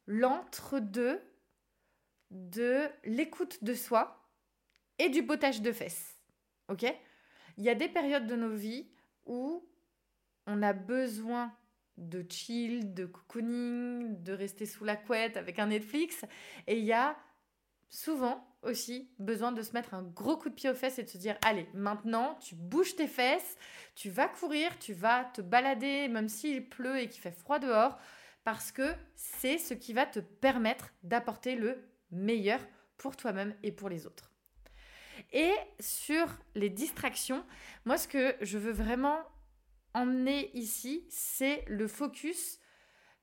l'entre-deux 0.07 1.21
de 2.31 2.89
l'écoute 3.05 3.63
de 3.63 3.75
soi 3.75 4.29
et 4.99 5.09
du 5.09 5.25
potage 5.25 5.63
de 5.63 5.73
fesses, 5.73 6.19
ok? 6.69 6.85
Il 7.57 7.65
y 7.65 7.71
a 7.71 7.75
des 7.75 7.89
périodes 7.89 8.27
de 8.27 8.37
nos 8.37 8.55
vies 8.55 8.91
où 9.25 9.69
on 10.49 10.63
a 10.63 10.73
besoin 10.73 11.53
de 11.99 12.25
chill, 12.29 12.95
de 12.95 13.07
cocooning, 13.07 14.23
de 14.23 14.33
rester 14.33 14.67
sous 14.67 14.85
la 14.85 14.97
couette 14.97 15.37
avec 15.37 15.59
un 15.59 15.67
Netflix. 15.67 16.25
Et 16.67 16.79
il 16.79 16.85
y 16.85 16.93
a 16.93 17.17
souvent 17.91 18.45
aussi 18.63 19.11
besoin 19.19 19.53
de 19.53 19.63
se 19.63 19.73
mettre 19.73 19.95
un 19.95 20.03
gros 20.03 20.37
coup 20.37 20.49
de 20.49 20.55
pied 20.55 20.71
aux 20.71 20.75
fesses 20.75 20.99
et 20.99 21.05
de 21.05 21.09
se 21.09 21.19
dire 21.19 21.37
allez, 21.45 21.69
maintenant 21.75 22.35
tu 22.37 22.55
bouges 22.55 22.97
tes 22.97 23.07
fesses, 23.07 23.57
tu 23.95 24.11
vas 24.11 24.29
courir, 24.29 24.77
tu 24.79 24.93
vas 24.95 25.25
te 25.25 25.41
balader 25.41 26.09
même 26.09 26.29
s'il 26.29 26.69
pleut 26.69 26.99
et 26.99 27.09
qu'il 27.09 27.21
fait 27.21 27.31
froid 27.31 27.59
dehors 27.59 27.99
parce 28.45 28.73
que 28.73 28.95
c'est 29.15 29.59
ce 29.59 29.75
qui 29.75 29.93
va 29.93 30.07
te 30.07 30.21
permettre 30.21 30.93
d'apporter 31.03 31.55
le 31.55 31.79
meilleur 32.11 32.61
pour 32.97 33.17
toi-même 33.17 33.55
et 33.63 33.73
pour 33.73 33.89
les 33.89 34.07
autres. 34.07 34.33
Et 35.33 35.53
sur 35.79 36.27
les 36.55 36.71
distractions, 36.71 37.45
moi 37.85 37.97
ce 37.97 38.09
que 38.09 38.35
je 38.41 38.59
veux 38.59 38.73
vraiment 38.73 39.23
emmener 39.95 40.51
ici, 40.57 41.07
c'est 41.11 41.65
le 41.67 41.89
focus 41.89 42.59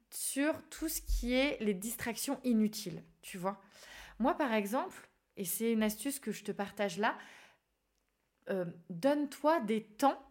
sur 0.09 0.61
tout 0.69 0.87
ce 0.87 1.01
qui 1.01 1.33
est 1.33 1.57
les 1.61 1.73
distractions 1.73 2.39
inutiles, 2.43 3.03
tu 3.21 3.37
vois. 3.37 3.61
Moi, 4.19 4.35
par 4.35 4.53
exemple, 4.53 5.09
et 5.37 5.45
c'est 5.45 5.71
une 5.71 5.83
astuce 5.83 6.19
que 6.19 6.31
je 6.31 6.43
te 6.43 6.51
partage 6.51 6.97
là, 6.97 7.17
euh, 8.49 8.65
donne-toi 8.89 9.59
des 9.61 9.83
temps 9.83 10.21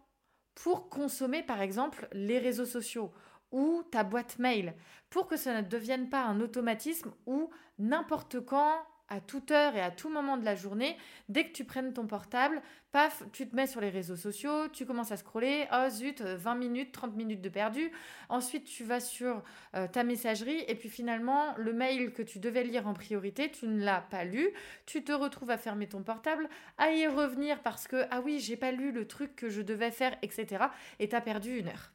pour 0.55 0.89
consommer, 0.89 1.43
par 1.43 1.61
exemple, 1.61 2.07
les 2.13 2.39
réseaux 2.39 2.65
sociaux 2.65 3.13
ou 3.51 3.83
ta 3.91 4.03
boîte 4.03 4.39
mail, 4.39 4.73
pour 5.09 5.27
que 5.27 5.37
ça 5.37 5.61
ne 5.61 5.67
devienne 5.67 6.09
pas 6.09 6.23
un 6.23 6.39
automatisme 6.41 7.13
où 7.25 7.51
n'importe 7.77 8.39
quand, 8.43 8.85
à 9.09 9.21
toute 9.21 9.51
heure 9.51 9.75
et 9.75 9.81
à 9.81 9.91
tout 9.91 10.09
moment 10.09 10.37
de 10.37 10.45
la 10.45 10.55
journée, 10.55 10.97
dès 11.29 11.45
que 11.45 11.51
tu 11.51 11.63
prennes 11.63 11.93
ton 11.93 12.07
portable, 12.07 12.61
paf, 12.91 13.23
tu 13.33 13.47
te 13.47 13.55
mets 13.55 13.67
sur 13.67 13.81
les 13.81 13.89
réseaux 13.89 14.15
sociaux, 14.15 14.67
tu 14.69 14.85
commences 14.85 15.11
à 15.11 15.17
scroller, 15.17 15.67
oh 15.71 15.89
zut, 15.89 16.21
20 16.21 16.55
minutes, 16.55 16.91
30 16.91 17.15
minutes 17.15 17.41
de 17.41 17.49
perdu. 17.49 17.91
Ensuite, 18.29 18.65
tu 18.65 18.83
vas 18.83 18.99
sur 18.99 19.43
euh, 19.75 19.87
ta 19.87 20.03
messagerie 20.03 20.63
et 20.67 20.75
puis 20.75 20.89
finalement, 20.89 21.53
le 21.57 21.73
mail 21.73 22.13
que 22.13 22.23
tu 22.23 22.39
devais 22.39 22.63
lire 22.63 22.87
en 22.87 22.93
priorité, 22.93 23.51
tu 23.51 23.67
ne 23.67 23.83
l'as 23.83 24.01
pas 24.01 24.23
lu. 24.23 24.49
Tu 24.85 25.03
te 25.03 25.11
retrouves 25.11 25.51
à 25.51 25.57
fermer 25.57 25.87
ton 25.87 26.03
portable, 26.03 26.49
à 26.77 26.91
y 26.91 27.05
revenir 27.07 27.61
parce 27.61 27.87
que, 27.87 28.05
ah 28.11 28.21
oui, 28.21 28.39
j'ai 28.39 28.57
pas 28.57 28.71
lu 28.71 28.91
le 28.91 29.07
truc 29.07 29.35
que 29.35 29.49
je 29.49 29.61
devais 29.61 29.91
faire, 29.91 30.17
etc. 30.21 30.65
Et 30.99 31.09
tu 31.09 31.15
as 31.15 31.21
perdu 31.21 31.57
une 31.57 31.67
heure. 31.67 31.91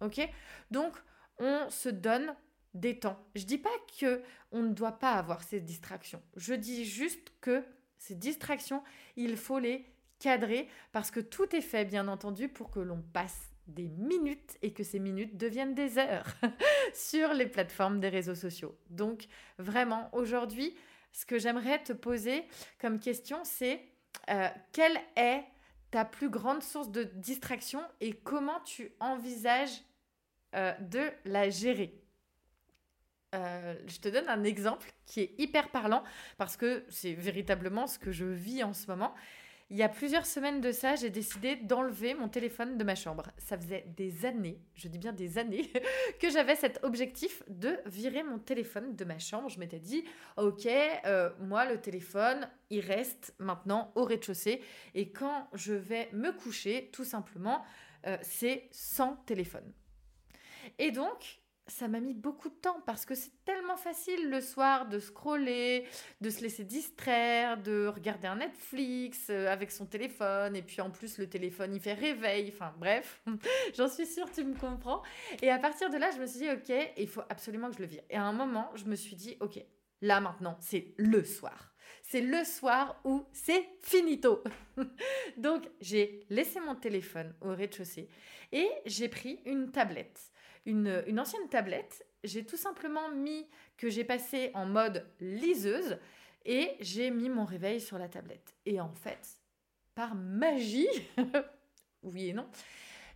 Ok? 0.00 0.20
Donc, 0.70 0.92
on 1.38 1.68
se 1.70 1.88
donne 1.88 2.34
des 2.74 2.98
temps. 2.98 3.18
Je 3.34 3.44
dis 3.44 3.58
pas 3.58 3.70
que 3.98 4.22
on 4.50 4.62
ne 4.62 4.72
doit 4.72 4.98
pas 4.98 5.12
avoir 5.12 5.42
ces 5.42 5.60
distractions. 5.60 6.22
Je 6.36 6.54
dis 6.54 6.84
juste 6.84 7.32
que 7.40 7.64
ces 7.98 8.14
distractions, 8.14 8.82
il 9.16 9.36
faut 9.36 9.58
les 9.58 9.86
cadrer 10.18 10.68
parce 10.92 11.10
que 11.10 11.20
tout 11.20 11.54
est 11.54 11.60
fait 11.60 11.84
bien 11.84 12.08
entendu 12.08 12.48
pour 12.48 12.70
que 12.70 12.80
l'on 12.80 13.02
passe 13.12 13.52
des 13.66 13.88
minutes 13.88 14.58
et 14.62 14.72
que 14.72 14.84
ces 14.84 14.98
minutes 14.98 15.36
deviennent 15.36 15.74
des 15.74 15.98
heures 15.98 16.26
sur 16.94 17.32
les 17.32 17.46
plateformes 17.46 18.00
des 18.00 18.08
réseaux 18.08 18.34
sociaux. 18.34 18.76
Donc 18.90 19.26
vraiment 19.58 20.08
aujourd'hui, 20.12 20.74
ce 21.12 21.26
que 21.26 21.38
j'aimerais 21.38 21.82
te 21.82 21.92
poser 21.92 22.44
comme 22.80 22.98
question, 22.98 23.38
c'est 23.44 23.82
euh, 24.30 24.48
quelle 24.72 24.98
est 25.16 25.44
ta 25.90 26.04
plus 26.04 26.30
grande 26.30 26.62
source 26.62 26.90
de 26.90 27.04
distraction 27.04 27.82
et 28.00 28.12
comment 28.12 28.60
tu 28.60 28.92
envisages 28.98 29.82
euh, 30.54 30.72
de 30.80 31.10
la 31.24 31.50
gérer? 31.50 32.01
Euh, 33.34 33.74
je 33.86 33.98
te 33.98 34.08
donne 34.08 34.28
un 34.28 34.44
exemple 34.44 34.92
qui 35.06 35.20
est 35.20 35.34
hyper 35.38 35.70
parlant 35.70 36.02
parce 36.38 36.56
que 36.56 36.84
c'est 36.88 37.14
véritablement 37.14 37.86
ce 37.86 37.98
que 37.98 38.12
je 38.12 38.24
vis 38.24 38.62
en 38.62 38.72
ce 38.74 38.86
moment. 38.88 39.14
Il 39.72 39.78
y 39.78 39.82
a 39.82 39.88
plusieurs 39.88 40.26
semaines 40.26 40.60
de 40.60 40.70
ça, 40.70 40.96
j'ai 40.96 41.08
décidé 41.08 41.56
d'enlever 41.56 42.12
mon 42.12 42.28
téléphone 42.28 42.76
de 42.76 42.84
ma 42.84 42.94
chambre. 42.94 43.22
Ça 43.38 43.56
faisait 43.56 43.86
des 43.96 44.26
années, 44.26 44.60
je 44.74 44.86
dis 44.86 44.98
bien 44.98 45.14
des 45.14 45.38
années, 45.38 45.72
que 46.20 46.28
j'avais 46.28 46.56
cet 46.56 46.80
objectif 46.82 47.42
de 47.48 47.78
virer 47.86 48.22
mon 48.22 48.38
téléphone 48.38 48.94
de 48.94 49.04
ma 49.06 49.18
chambre. 49.18 49.48
Je 49.48 49.58
m'étais 49.58 49.78
dit, 49.78 50.04
ok, 50.36 50.66
euh, 50.66 51.30
moi 51.40 51.64
le 51.64 51.80
téléphone, 51.80 52.50
il 52.68 52.80
reste 52.80 53.34
maintenant 53.38 53.92
au 53.94 54.04
rez-de-chaussée. 54.04 54.60
Et 54.94 55.10
quand 55.10 55.48
je 55.54 55.72
vais 55.72 56.10
me 56.12 56.32
coucher, 56.32 56.90
tout 56.92 57.04
simplement, 57.04 57.64
euh, 58.06 58.18
c'est 58.20 58.68
sans 58.72 59.16
téléphone. 59.24 59.72
Et 60.78 60.90
donc, 60.90 61.40
ça 61.66 61.88
m'a 61.88 62.00
mis 62.00 62.14
beaucoup 62.14 62.48
de 62.48 62.54
temps 62.54 62.80
parce 62.86 63.04
que 63.04 63.14
c'est 63.14 63.32
tellement 63.44 63.76
facile 63.76 64.30
le 64.30 64.40
soir 64.40 64.88
de 64.88 64.98
scroller, 64.98 65.86
de 66.20 66.30
se 66.30 66.42
laisser 66.42 66.64
distraire, 66.64 67.60
de 67.60 67.86
regarder 67.86 68.26
un 68.26 68.36
Netflix 68.36 69.28
euh, 69.30 69.48
avec 69.48 69.70
son 69.70 69.86
téléphone 69.86 70.56
et 70.56 70.62
puis 70.62 70.80
en 70.80 70.90
plus 70.90 71.18
le 71.18 71.28
téléphone 71.28 71.74
il 71.74 71.80
fait 71.80 71.94
réveil, 71.94 72.50
enfin 72.52 72.74
bref, 72.78 73.22
j'en 73.76 73.88
suis 73.88 74.06
sûre 74.06 74.30
tu 74.32 74.44
me 74.44 74.54
comprends. 74.54 75.02
Et 75.40 75.50
à 75.50 75.58
partir 75.58 75.90
de 75.90 75.96
là, 75.96 76.10
je 76.10 76.20
me 76.20 76.26
suis 76.26 76.40
dit 76.40 76.50
ok, 76.50 76.92
il 76.96 77.08
faut 77.08 77.22
absolument 77.28 77.70
que 77.70 77.76
je 77.76 77.82
le 77.82 77.86
vire. 77.86 78.02
Et 78.10 78.16
à 78.16 78.24
un 78.24 78.32
moment, 78.32 78.70
je 78.74 78.84
me 78.84 78.96
suis 78.96 79.16
dit 79.16 79.36
ok, 79.40 79.64
là 80.00 80.20
maintenant, 80.20 80.56
c'est 80.60 80.94
le 80.96 81.24
soir. 81.24 81.74
C'est 82.02 82.20
le 82.20 82.44
soir 82.44 83.00
où 83.04 83.24
c'est 83.32 83.64
finito. 83.80 84.42
Donc 85.36 85.68
j'ai 85.80 86.26
laissé 86.28 86.60
mon 86.60 86.74
téléphone 86.74 87.34
au 87.40 87.54
rez-de-chaussée 87.54 88.08
et 88.50 88.68
j'ai 88.86 89.08
pris 89.08 89.40
une 89.46 89.70
tablette 89.70 90.32
une, 90.66 91.18
ancienne 91.18 91.48
tablette. 91.48 92.06
J'ai 92.24 92.44
tout 92.44 92.56
simplement 92.56 93.10
mis 93.10 93.48
que 93.76 93.88
j'ai 93.88 94.04
passé 94.04 94.50
en 94.54 94.66
mode 94.66 95.06
liseuse 95.20 95.98
et 96.44 96.76
j'ai 96.80 97.10
mis 97.10 97.28
mon 97.28 97.44
réveil 97.44 97.80
sur 97.80 97.98
la 97.98 98.08
tablette. 98.08 98.54
Et 98.66 98.80
en 98.80 98.92
fait, 98.92 99.40
par 99.94 100.14
magie, 100.14 100.88
oui 102.02 102.28
et 102.28 102.32
non, 102.32 102.48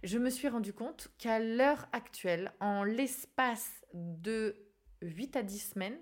je 0.02 0.18
me 0.18 0.30
suis 0.30 0.48
rendu 0.48 0.72
compte 0.72 1.08
qu'à 1.18 1.38
l'heure 1.38 1.88
actuelle, 1.92 2.52
en 2.60 2.84
l'espace 2.84 3.84
de 3.94 4.56
8 5.02 5.36
à 5.36 5.42
10 5.42 5.58
semaines, 5.58 5.98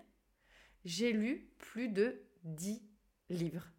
j'ai 0.85 1.13
lu 1.13 1.51
plus 1.59 1.89
de 1.89 2.23
10 2.45 2.83
livres. 3.31 3.74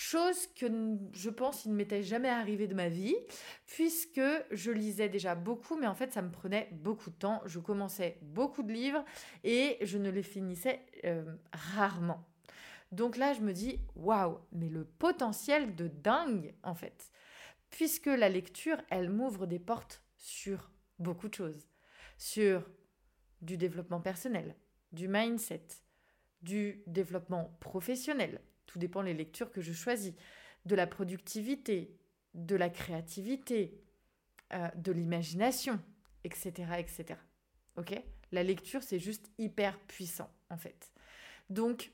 Chose 0.00 0.46
que 0.54 0.66
je 1.12 1.28
pense 1.28 1.64
il 1.64 1.72
ne 1.72 1.74
m'était 1.74 2.04
jamais 2.04 2.28
arrivé 2.28 2.68
de 2.68 2.74
ma 2.74 2.88
vie, 2.88 3.16
puisque 3.66 4.20
je 4.52 4.70
lisais 4.70 5.08
déjà 5.08 5.34
beaucoup, 5.34 5.76
mais 5.76 5.88
en 5.88 5.94
fait 5.96 6.12
ça 6.12 6.22
me 6.22 6.30
prenait 6.30 6.68
beaucoup 6.70 7.10
de 7.10 7.16
temps. 7.16 7.42
Je 7.46 7.58
commençais 7.58 8.16
beaucoup 8.22 8.62
de 8.62 8.72
livres 8.72 9.04
et 9.42 9.76
je 9.82 9.98
ne 9.98 10.08
les 10.08 10.22
finissais 10.22 10.86
euh, 11.04 11.24
rarement. 11.52 12.24
Donc 12.92 13.16
là, 13.16 13.32
je 13.32 13.40
me 13.40 13.52
dis, 13.52 13.80
waouh, 13.96 14.38
mais 14.52 14.68
le 14.68 14.84
potentiel 14.84 15.74
de 15.74 15.88
dingue, 15.88 16.54
en 16.62 16.76
fait. 16.76 17.10
puisque 17.70 18.06
la 18.06 18.28
lecture, 18.28 18.80
elle 18.90 19.10
m'ouvre 19.10 19.46
des 19.46 19.58
portes 19.58 20.04
sur 20.16 20.70
beaucoup 21.00 21.28
de 21.28 21.34
choses. 21.34 21.68
Sur 22.18 22.70
du 23.42 23.56
développement 23.56 24.00
personnel, 24.00 24.54
du 24.92 25.08
mindset, 25.08 25.66
du 26.42 26.84
développement 26.86 27.56
professionnel, 27.60 28.40
dépend 28.78 29.02
des 29.02 29.14
lectures 29.14 29.50
que 29.50 29.60
je 29.60 29.72
choisis, 29.72 30.14
de 30.64 30.74
la 30.74 30.86
productivité, 30.86 31.96
de 32.34 32.56
la 32.56 32.68
créativité, 32.68 33.80
euh, 34.52 34.68
de 34.76 34.92
l'imagination, 34.92 35.80
etc., 36.24 36.52
etc. 36.78 37.18
Ok? 37.76 38.00
La 38.32 38.42
lecture, 38.42 38.82
c'est 38.82 38.98
juste 38.98 39.30
hyper 39.38 39.78
puissant, 39.80 40.30
en 40.50 40.58
fait. 40.58 40.92
Donc, 41.50 41.92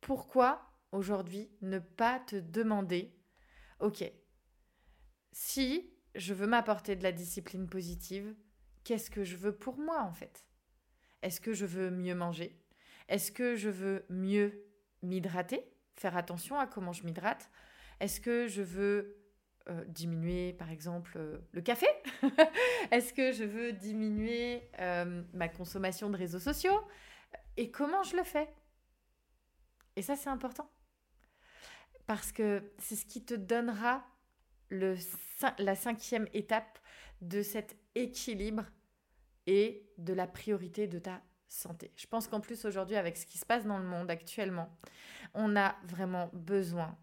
pourquoi 0.00 0.70
aujourd'hui 0.92 1.50
ne 1.62 1.78
pas 1.78 2.20
te 2.20 2.36
demander, 2.36 3.12
ok, 3.80 4.04
si 5.32 5.90
je 6.14 6.32
veux 6.32 6.46
m'apporter 6.46 6.96
de 6.96 7.02
la 7.02 7.12
discipline 7.12 7.68
positive, 7.68 8.34
qu'est-ce 8.84 9.10
que 9.10 9.24
je 9.24 9.36
veux 9.36 9.54
pour 9.54 9.78
moi 9.78 10.02
en 10.02 10.12
fait? 10.12 10.46
Est-ce 11.22 11.40
que 11.40 11.52
je 11.52 11.66
veux 11.66 11.90
mieux 11.90 12.14
manger? 12.14 12.56
Est-ce 13.08 13.30
que 13.32 13.56
je 13.56 13.68
veux 13.68 14.04
mieux 14.08 14.64
m'hydrater 15.02 15.64
Faire 15.94 16.16
attention 16.16 16.58
à 16.58 16.66
comment 16.66 16.92
je 16.92 17.04
m'hydrate? 17.04 17.50
Est-ce 18.00 18.20
que 18.20 18.48
je 18.48 18.62
veux 18.62 19.16
euh, 19.68 19.84
diminuer 19.86 20.52
par 20.52 20.70
exemple 20.70 21.14
euh, 21.16 21.38
le 21.52 21.62
café? 21.62 21.86
Est-ce 22.90 23.12
que 23.14 23.32
je 23.32 23.44
veux 23.44 23.72
diminuer 23.72 24.68
euh, 24.80 25.22
ma 25.32 25.48
consommation 25.48 26.10
de 26.10 26.16
réseaux 26.16 26.40
sociaux? 26.40 26.78
Et 27.56 27.70
comment 27.70 28.02
je 28.02 28.16
le 28.16 28.24
fais? 28.24 28.48
Et 29.96 30.02
ça 30.02 30.16
c'est 30.16 30.28
important. 30.28 30.70
Parce 32.06 32.30
que 32.30 32.72
c'est 32.78 32.96
ce 32.96 33.06
qui 33.06 33.24
te 33.24 33.34
donnera 33.34 34.04
la 34.70 35.74
cinquième 35.74 36.28
étape 36.34 36.78
de 37.20 37.42
cet 37.42 37.76
équilibre 37.94 38.64
et 39.46 39.88
de 39.98 40.12
la 40.12 40.26
priorité 40.26 40.86
de 40.86 40.98
ta 40.98 41.22
santé. 41.48 41.92
Je 41.96 42.06
pense 42.06 42.28
qu'en 42.28 42.40
plus 42.40 42.64
aujourd'hui, 42.64 42.96
avec 42.96 43.16
ce 43.16 43.26
qui 43.26 43.38
se 43.38 43.46
passe 43.46 43.64
dans 43.64 43.78
le 43.78 43.84
monde 43.84 44.10
actuellement, 44.10 44.76
on 45.34 45.56
a 45.56 45.76
vraiment 45.84 46.30
besoin 46.32 46.96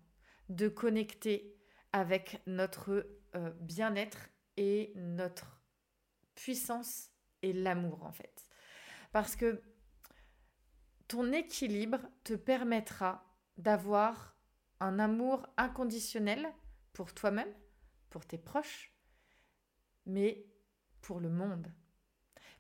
de 0.50 0.68
connecter 0.68 1.56
avec 1.92 2.42
notre 2.48 3.08
euh, 3.36 3.52
bien-être 3.60 4.30
et 4.58 4.94
notre 4.96 5.62
puissance 6.36 7.10
et 7.42 7.54
l'amour 7.54 8.04
en 8.04 8.12
fait. 8.12 8.48
Parce 9.12 9.36
que 9.36 9.62
ton 11.08 11.32
équilibre 11.32 12.00
te 12.24 12.34
permettra 12.34 13.24
d'avoir 13.58 14.36
un 14.80 15.00
amour 15.00 15.46
inconditionnel 15.58 16.48
pour 16.92 17.14
toi-même, 17.14 17.54
pour 18.10 18.26
tes 18.26 18.38
proches, 18.38 18.94
mais 20.06 20.46
pour 21.02 21.20
le 21.20 21.30
monde. 21.30 21.72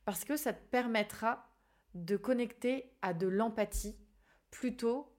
Parce 0.05 0.25
que 0.25 0.37
ça 0.37 0.53
te 0.53 0.63
permettra 0.69 1.52
de 1.93 2.17
connecter 2.17 2.91
à 3.01 3.13
de 3.13 3.27
l'empathie 3.27 3.97
plutôt 4.49 5.15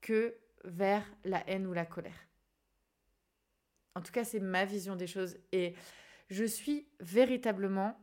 que 0.00 0.36
vers 0.64 1.04
la 1.24 1.48
haine 1.48 1.66
ou 1.66 1.72
la 1.72 1.86
colère. 1.86 2.28
En 3.94 4.02
tout 4.02 4.12
cas, 4.12 4.24
c'est 4.24 4.40
ma 4.40 4.64
vision 4.64 4.96
des 4.96 5.06
choses. 5.06 5.36
Et 5.52 5.74
je 6.30 6.44
suis 6.44 6.88
véritablement 7.00 7.96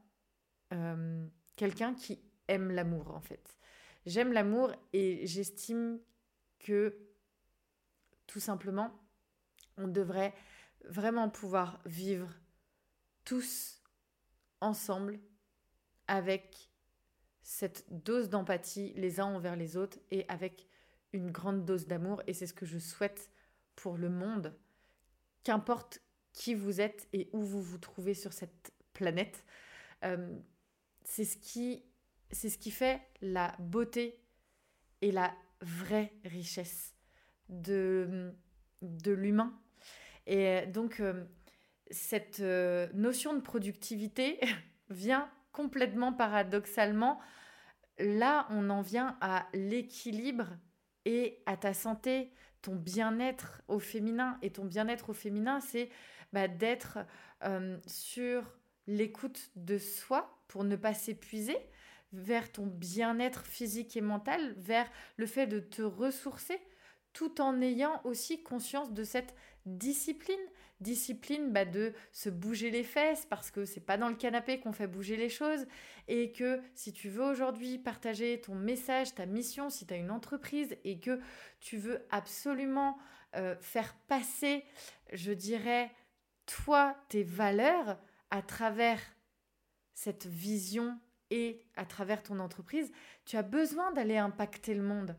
euh, 0.73 1.27
quelqu'un 1.55 1.93
qui 1.93 2.21
aime 2.47 2.71
l'amour, 2.71 3.13
en 3.15 3.21
fait. 3.21 3.57
J'aime 4.05 4.31
l'amour 4.31 4.73
et 4.93 5.25
j'estime 5.27 5.99
que, 6.59 6.97
tout 8.25 8.39
simplement, 8.39 8.91
on 9.77 9.87
devrait 9.87 10.33
vraiment 10.85 11.29
pouvoir 11.29 11.79
vivre 11.85 12.29
tous 13.25 13.81
ensemble 14.59 15.19
avec 16.07 16.70
cette 17.41 17.85
dose 17.89 18.29
d'empathie 18.29 18.93
les 18.95 19.19
uns 19.19 19.25
envers 19.25 19.55
les 19.55 19.77
autres 19.77 19.99
et 20.11 20.25
avec 20.27 20.67
une 21.13 21.31
grande 21.31 21.65
dose 21.65 21.87
d'amour. 21.87 22.21
Et 22.27 22.33
c'est 22.33 22.47
ce 22.47 22.53
que 22.53 22.65
je 22.65 22.77
souhaite 22.77 23.29
pour 23.75 23.97
le 23.97 24.09
monde 24.09 24.55
qu'importe 25.43 26.01
qui 26.33 26.53
vous 26.53 26.79
êtes 26.81 27.07
et 27.13 27.29
où 27.33 27.41
vous 27.41 27.61
vous 27.61 27.77
trouvez 27.77 28.13
sur 28.13 28.33
cette 28.33 28.71
planète. 28.93 29.43
Euh, 30.03 30.37
c'est 31.03 31.25
ce 31.25 31.37
qui 31.37 31.83
c'est 32.31 32.49
ce 32.49 32.57
qui 32.57 32.71
fait 32.71 33.01
la 33.21 33.55
beauté 33.59 34.21
et 35.01 35.11
la 35.11 35.33
vraie 35.59 36.13
richesse 36.23 36.95
de, 37.49 38.33
de 38.81 39.11
l'humain. 39.11 39.53
Et 40.27 40.65
donc, 40.67 40.99
euh, 40.99 41.25
cette 41.89 42.39
euh, 42.39 42.87
notion 42.93 43.33
de 43.33 43.41
productivité 43.41 44.39
vient 44.89 45.29
complètement 45.51 46.13
paradoxalement. 46.13 47.19
Là, 47.99 48.47
on 48.49 48.69
en 48.69 48.81
vient 48.81 49.17
à 49.21 49.47
l'équilibre 49.53 50.47
et 51.05 51.41
à 51.45 51.57
ta 51.57 51.73
santé 51.73 52.31
ton 52.61 52.75
bien-être 52.75 53.61
au 53.67 53.79
féminin. 53.79 54.37
Et 54.41 54.51
ton 54.51 54.65
bien-être 54.65 55.09
au 55.09 55.13
féminin, 55.13 55.59
c'est 55.59 55.89
bah, 56.33 56.47
d'être 56.47 56.99
euh, 57.43 57.77
sur 57.87 58.43
l'écoute 58.87 59.51
de 59.55 59.77
soi 59.77 60.43
pour 60.47 60.63
ne 60.63 60.75
pas 60.75 60.93
s'épuiser, 60.93 61.57
vers 62.13 62.51
ton 62.51 62.67
bien-être 62.67 63.45
physique 63.45 63.95
et 63.95 64.01
mental, 64.01 64.53
vers 64.57 64.89
le 65.17 65.25
fait 65.25 65.47
de 65.47 65.59
te 65.59 65.81
ressourcer, 65.81 66.59
tout 67.13 67.41
en 67.41 67.61
ayant 67.61 68.01
aussi 68.03 68.43
conscience 68.43 68.91
de 68.91 69.03
cette 69.03 69.33
discipline. 69.65 70.35
Discipline 70.81 71.51
bah, 71.51 71.65
de 71.65 71.93
se 72.11 72.29
bouger 72.29 72.71
les 72.71 72.83
fesses 72.83 73.25
parce 73.25 73.51
que 73.51 73.65
c'est 73.65 73.85
pas 73.85 73.97
dans 73.97 74.09
le 74.09 74.15
canapé 74.15 74.59
qu'on 74.59 74.73
fait 74.73 74.87
bouger 74.87 75.15
les 75.15 75.29
choses 75.29 75.65
et 76.07 76.31
que 76.31 76.59
si 76.73 76.91
tu 76.91 77.09
veux 77.09 77.23
aujourd'hui 77.23 77.77
partager 77.77 78.41
ton 78.41 78.55
message, 78.55 79.13
ta 79.13 79.25
mission, 79.25 79.69
si 79.69 79.85
tu 79.85 79.93
as 79.93 79.97
une 79.97 80.11
entreprise 80.11 80.75
et 80.83 80.99
que 80.99 81.19
tu 81.59 81.77
veux 81.77 82.05
absolument 82.09 82.97
euh, 83.35 83.55
faire 83.59 83.93
passer, 84.07 84.65
je 85.13 85.31
dirais, 85.31 85.91
toi, 86.45 86.95
tes 87.09 87.23
valeurs 87.23 87.97
à 88.29 88.41
travers 88.41 88.99
cette 89.93 90.25
vision 90.25 90.99
et 91.29 91.63
à 91.75 91.85
travers 91.85 92.23
ton 92.23 92.39
entreprise, 92.39 92.91
tu 93.25 93.37
as 93.37 93.43
besoin 93.43 93.91
d'aller 93.91 94.17
impacter 94.17 94.73
le 94.73 94.83
monde. 94.83 95.15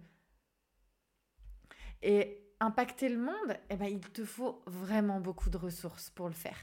Et 2.02 2.42
impacter 2.62 3.08
le 3.08 3.18
monde, 3.18 3.58
eh 3.70 3.76
ben, 3.76 3.86
il 3.86 4.00
te 4.00 4.24
faut 4.24 4.62
vraiment 4.66 5.20
beaucoup 5.20 5.50
de 5.50 5.56
ressources 5.56 6.10
pour 6.10 6.28
le 6.28 6.34
faire. 6.34 6.56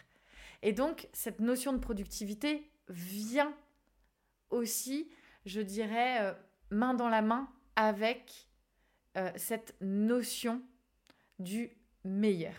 Et 0.61 0.71
donc, 0.71 1.09
cette 1.11 1.41
notion 1.41 1.73
de 1.73 1.77
productivité 1.77 2.71
vient 2.87 3.53
aussi, 4.49 5.11
je 5.45 5.59
dirais, 5.59 6.21
euh, 6.21 6.33
main 6.71 6.93
dans 6.93 7.09
la 7.09 7.21
main 7.21 7.49
avec 7.75 8.47
euh, 9.17 9.29
cette 9.35 9.75
notion 9.81 10.61
du 11.37 11.69
meilleur, 12.05 12.55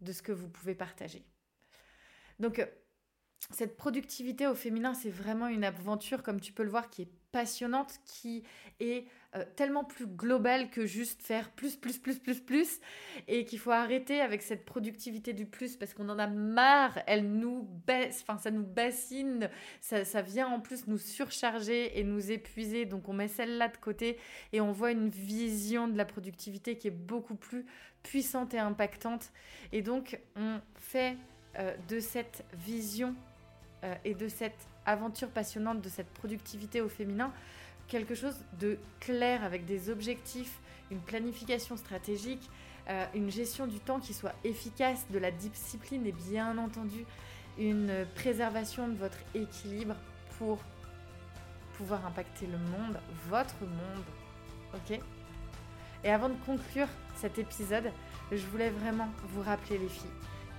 de 0.00 0.12
ce 0.12 0.22
que 0.22 0.32
vous 0.32 0.48
pouvez 0.48 0.74
partager. 0.74 1.24
Donc, 2.40 2.58
euh, 2.58 2.66
cette 3.52 3.76
productivité 3.76 4.48
au 4.48 4.56
féminin, 4.56 4.92
c'est 4.92 5.10
vraiment 5.10 5.46
une 5.46 5.62
aventure, 5.62 6.24
comme 6.24 6.40
tu 6.40 6.52
peux 6.52 6.64
le 6.64 6.70
voir, 6.70 6.90
qui 6.90 7.02
est 7.02 7.12
qui 8.04 8.42
est 8.80 9.06
euh, 9.34 9.44
tellement 9.56 9.84
plus 9.84 10.06
globale 10.06 10.70
que 10.70 10.86
juste 10.86 11.22
faire 11.22 11.50
plus, 11.50 11.76
plus, 11.76 11.98
plus, 11.98 12.18
plus, 12.18 12.40
plus, 12.40 12.80
et 13.28 13.44
qu'il 13.44 13.58
faut 13.58 13.70
arrêter 13.70 14.20
avec 14.20 14.42
cette 14.42 14.64
productivité 14.64 15.32
du 15.32 15.46
plus 15.46 15.76
parce 15.76 15.94
qu'on 15.94 16.08
en 16.08 16.18
a 16.18 16.26
marre, 16.26 16.98
elle 17.06 17.30
nous 17.30 17.68
baisse, 17.86 18.24
enfin 18.26 18.38
ça 18.38 18.50
nous 18.50 18.64
bassine, 18.64 19.50
ça, 19.80 20.04
ça 20.04 20.22
vient 20.22 20.48
en 20.48 20.60
plus 20.60 20.86
nous 20.86 20.98
surcharger 20.98 21.98
et 21.98 22.04
nous 22.04 22.30
épuiser, 22.30 22.86
donc 22.86 23.08
on 23.08 23.12
met 23.12 23.28
celle-là 23.28 23.68
de 23.68 23.76
côté 23.76 24.18
et 24.52 24.60
on 24.60 24.72
voit 24.72 24.92
une 24.92 25.08
vision 25.08 25.88
de 25.88 25.98
la 25.98 26.04
productivité 26.04 26.78
qui 26.78 26.88
est 26.88 26.90
beaucoup 26.90 27.36
plus 27.36 27.66
puissante 28.02 28.54
et 28.54 28.58
impactante, 28.58 29.32
et 29.72 29.82
donc 29.82 30.18
on 30.36 30.60
fait 30.76 31.16
euh, 31.58 31.74
de 31.88 32.00
cette 32.00 32.44
vision 32.54 33.14
euh, 33.84 33.94
et 34.04 34.14
de 34.14 34.28
cette 34.28 34.68
aventure 34.86 35.28
passionnante, 35.28 35.82
de 35.82 35.88
cette 35.88 36.08
productivité 36.14 36.80
au 36.80 36.88
féminin, 36.88 37.32
quelque 37.88 38.14
chose 38.14 38.36
de 38.58 38.78
clair 39.00 39.44
avec 39.44 39.66
des 39.66 39.90
objectifs, 39.90 40.58
une 40.90 41.00
planification 41.00 41.76
stratégique, 41.76 42.48
euh, 42.88 43.04
une 43.14 43.30
gestion 43.30 43.66
du 43.66 43.80
temps 43.80 44.00
qui 44.00 44.14
soit 44.14 44.34
efficace, 44.44 45.06
de 45.10 45.18
la 45.18 45.30
discipline 45.30 46.06
et 46.06 46.12
bien 46.12 46.56
entendu 46.56 47.04
une 47.58 48.06
préservation 48.14 48.88
de 48.88 48.94
votre 48.94 49.18
équilibre 49.34 49.96
pour 50.38 50.58
pouvoir 51.76 52.06
impacter 52.06 52.46
le 52.46 52.58
monde, 52.58 52.98
votre 53.28 53.60
monde. 53.60 54.04
Ok? 54.74 55.00
Et 56.04 56.10
avant 56.10 56.28
de 56.28 56.36
conclure 56.44 56.88
cet 57.16 57.38
épisode, 57.38 57.90
je 58.30 58.44
voulais 58.46 58.70
vraiment 58.70 59.08
vous 59.28 59.42
rappeler 59.42 59.78
les 59.78 59.88
filles 59.88 60.10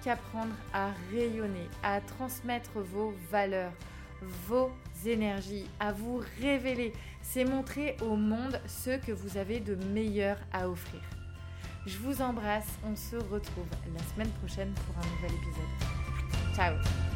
qu'apprendre 0.04 0.54
à 0.74 0.90
rayonner, 1.12 1.70
à 1.84 2.02
transmettre 2.02 2.80
vos 2.80 3.14
valeurs, 3.32 3.72
vos 4.22 4.72
énergies, 5.06 5.66
à 5.80 5.92
vous 5.92 6.22
révéler. 6.42 6.94
C'est 7.22 7.46
montrer 7.46 7.98
au 8.02 8.16
monde 8.16 8.60
ce 8.68 8.98
que 8.98 9.12
vous 9.12 9.38
avez 9.38 9.60
de 9.60 9.76
meilleur 9.94 10.38
à 10.54 10.70
offrir. 10.70 11.02
Je 11.86 11.98
vous 12.00 12.22
embrasse, 12.22 12.68
on 12.86 12.96
se 12.96 13.16
retrouve 13.16 13.68
la 13.94 14.04
semaine 14.14 14.32
prochaine 14.40 14.74
pour 14.86 14.98
un 14.98 15.08
nouvel 15.16 15.32
épisode. 15.38 16.56
Ciao 16.56 17.07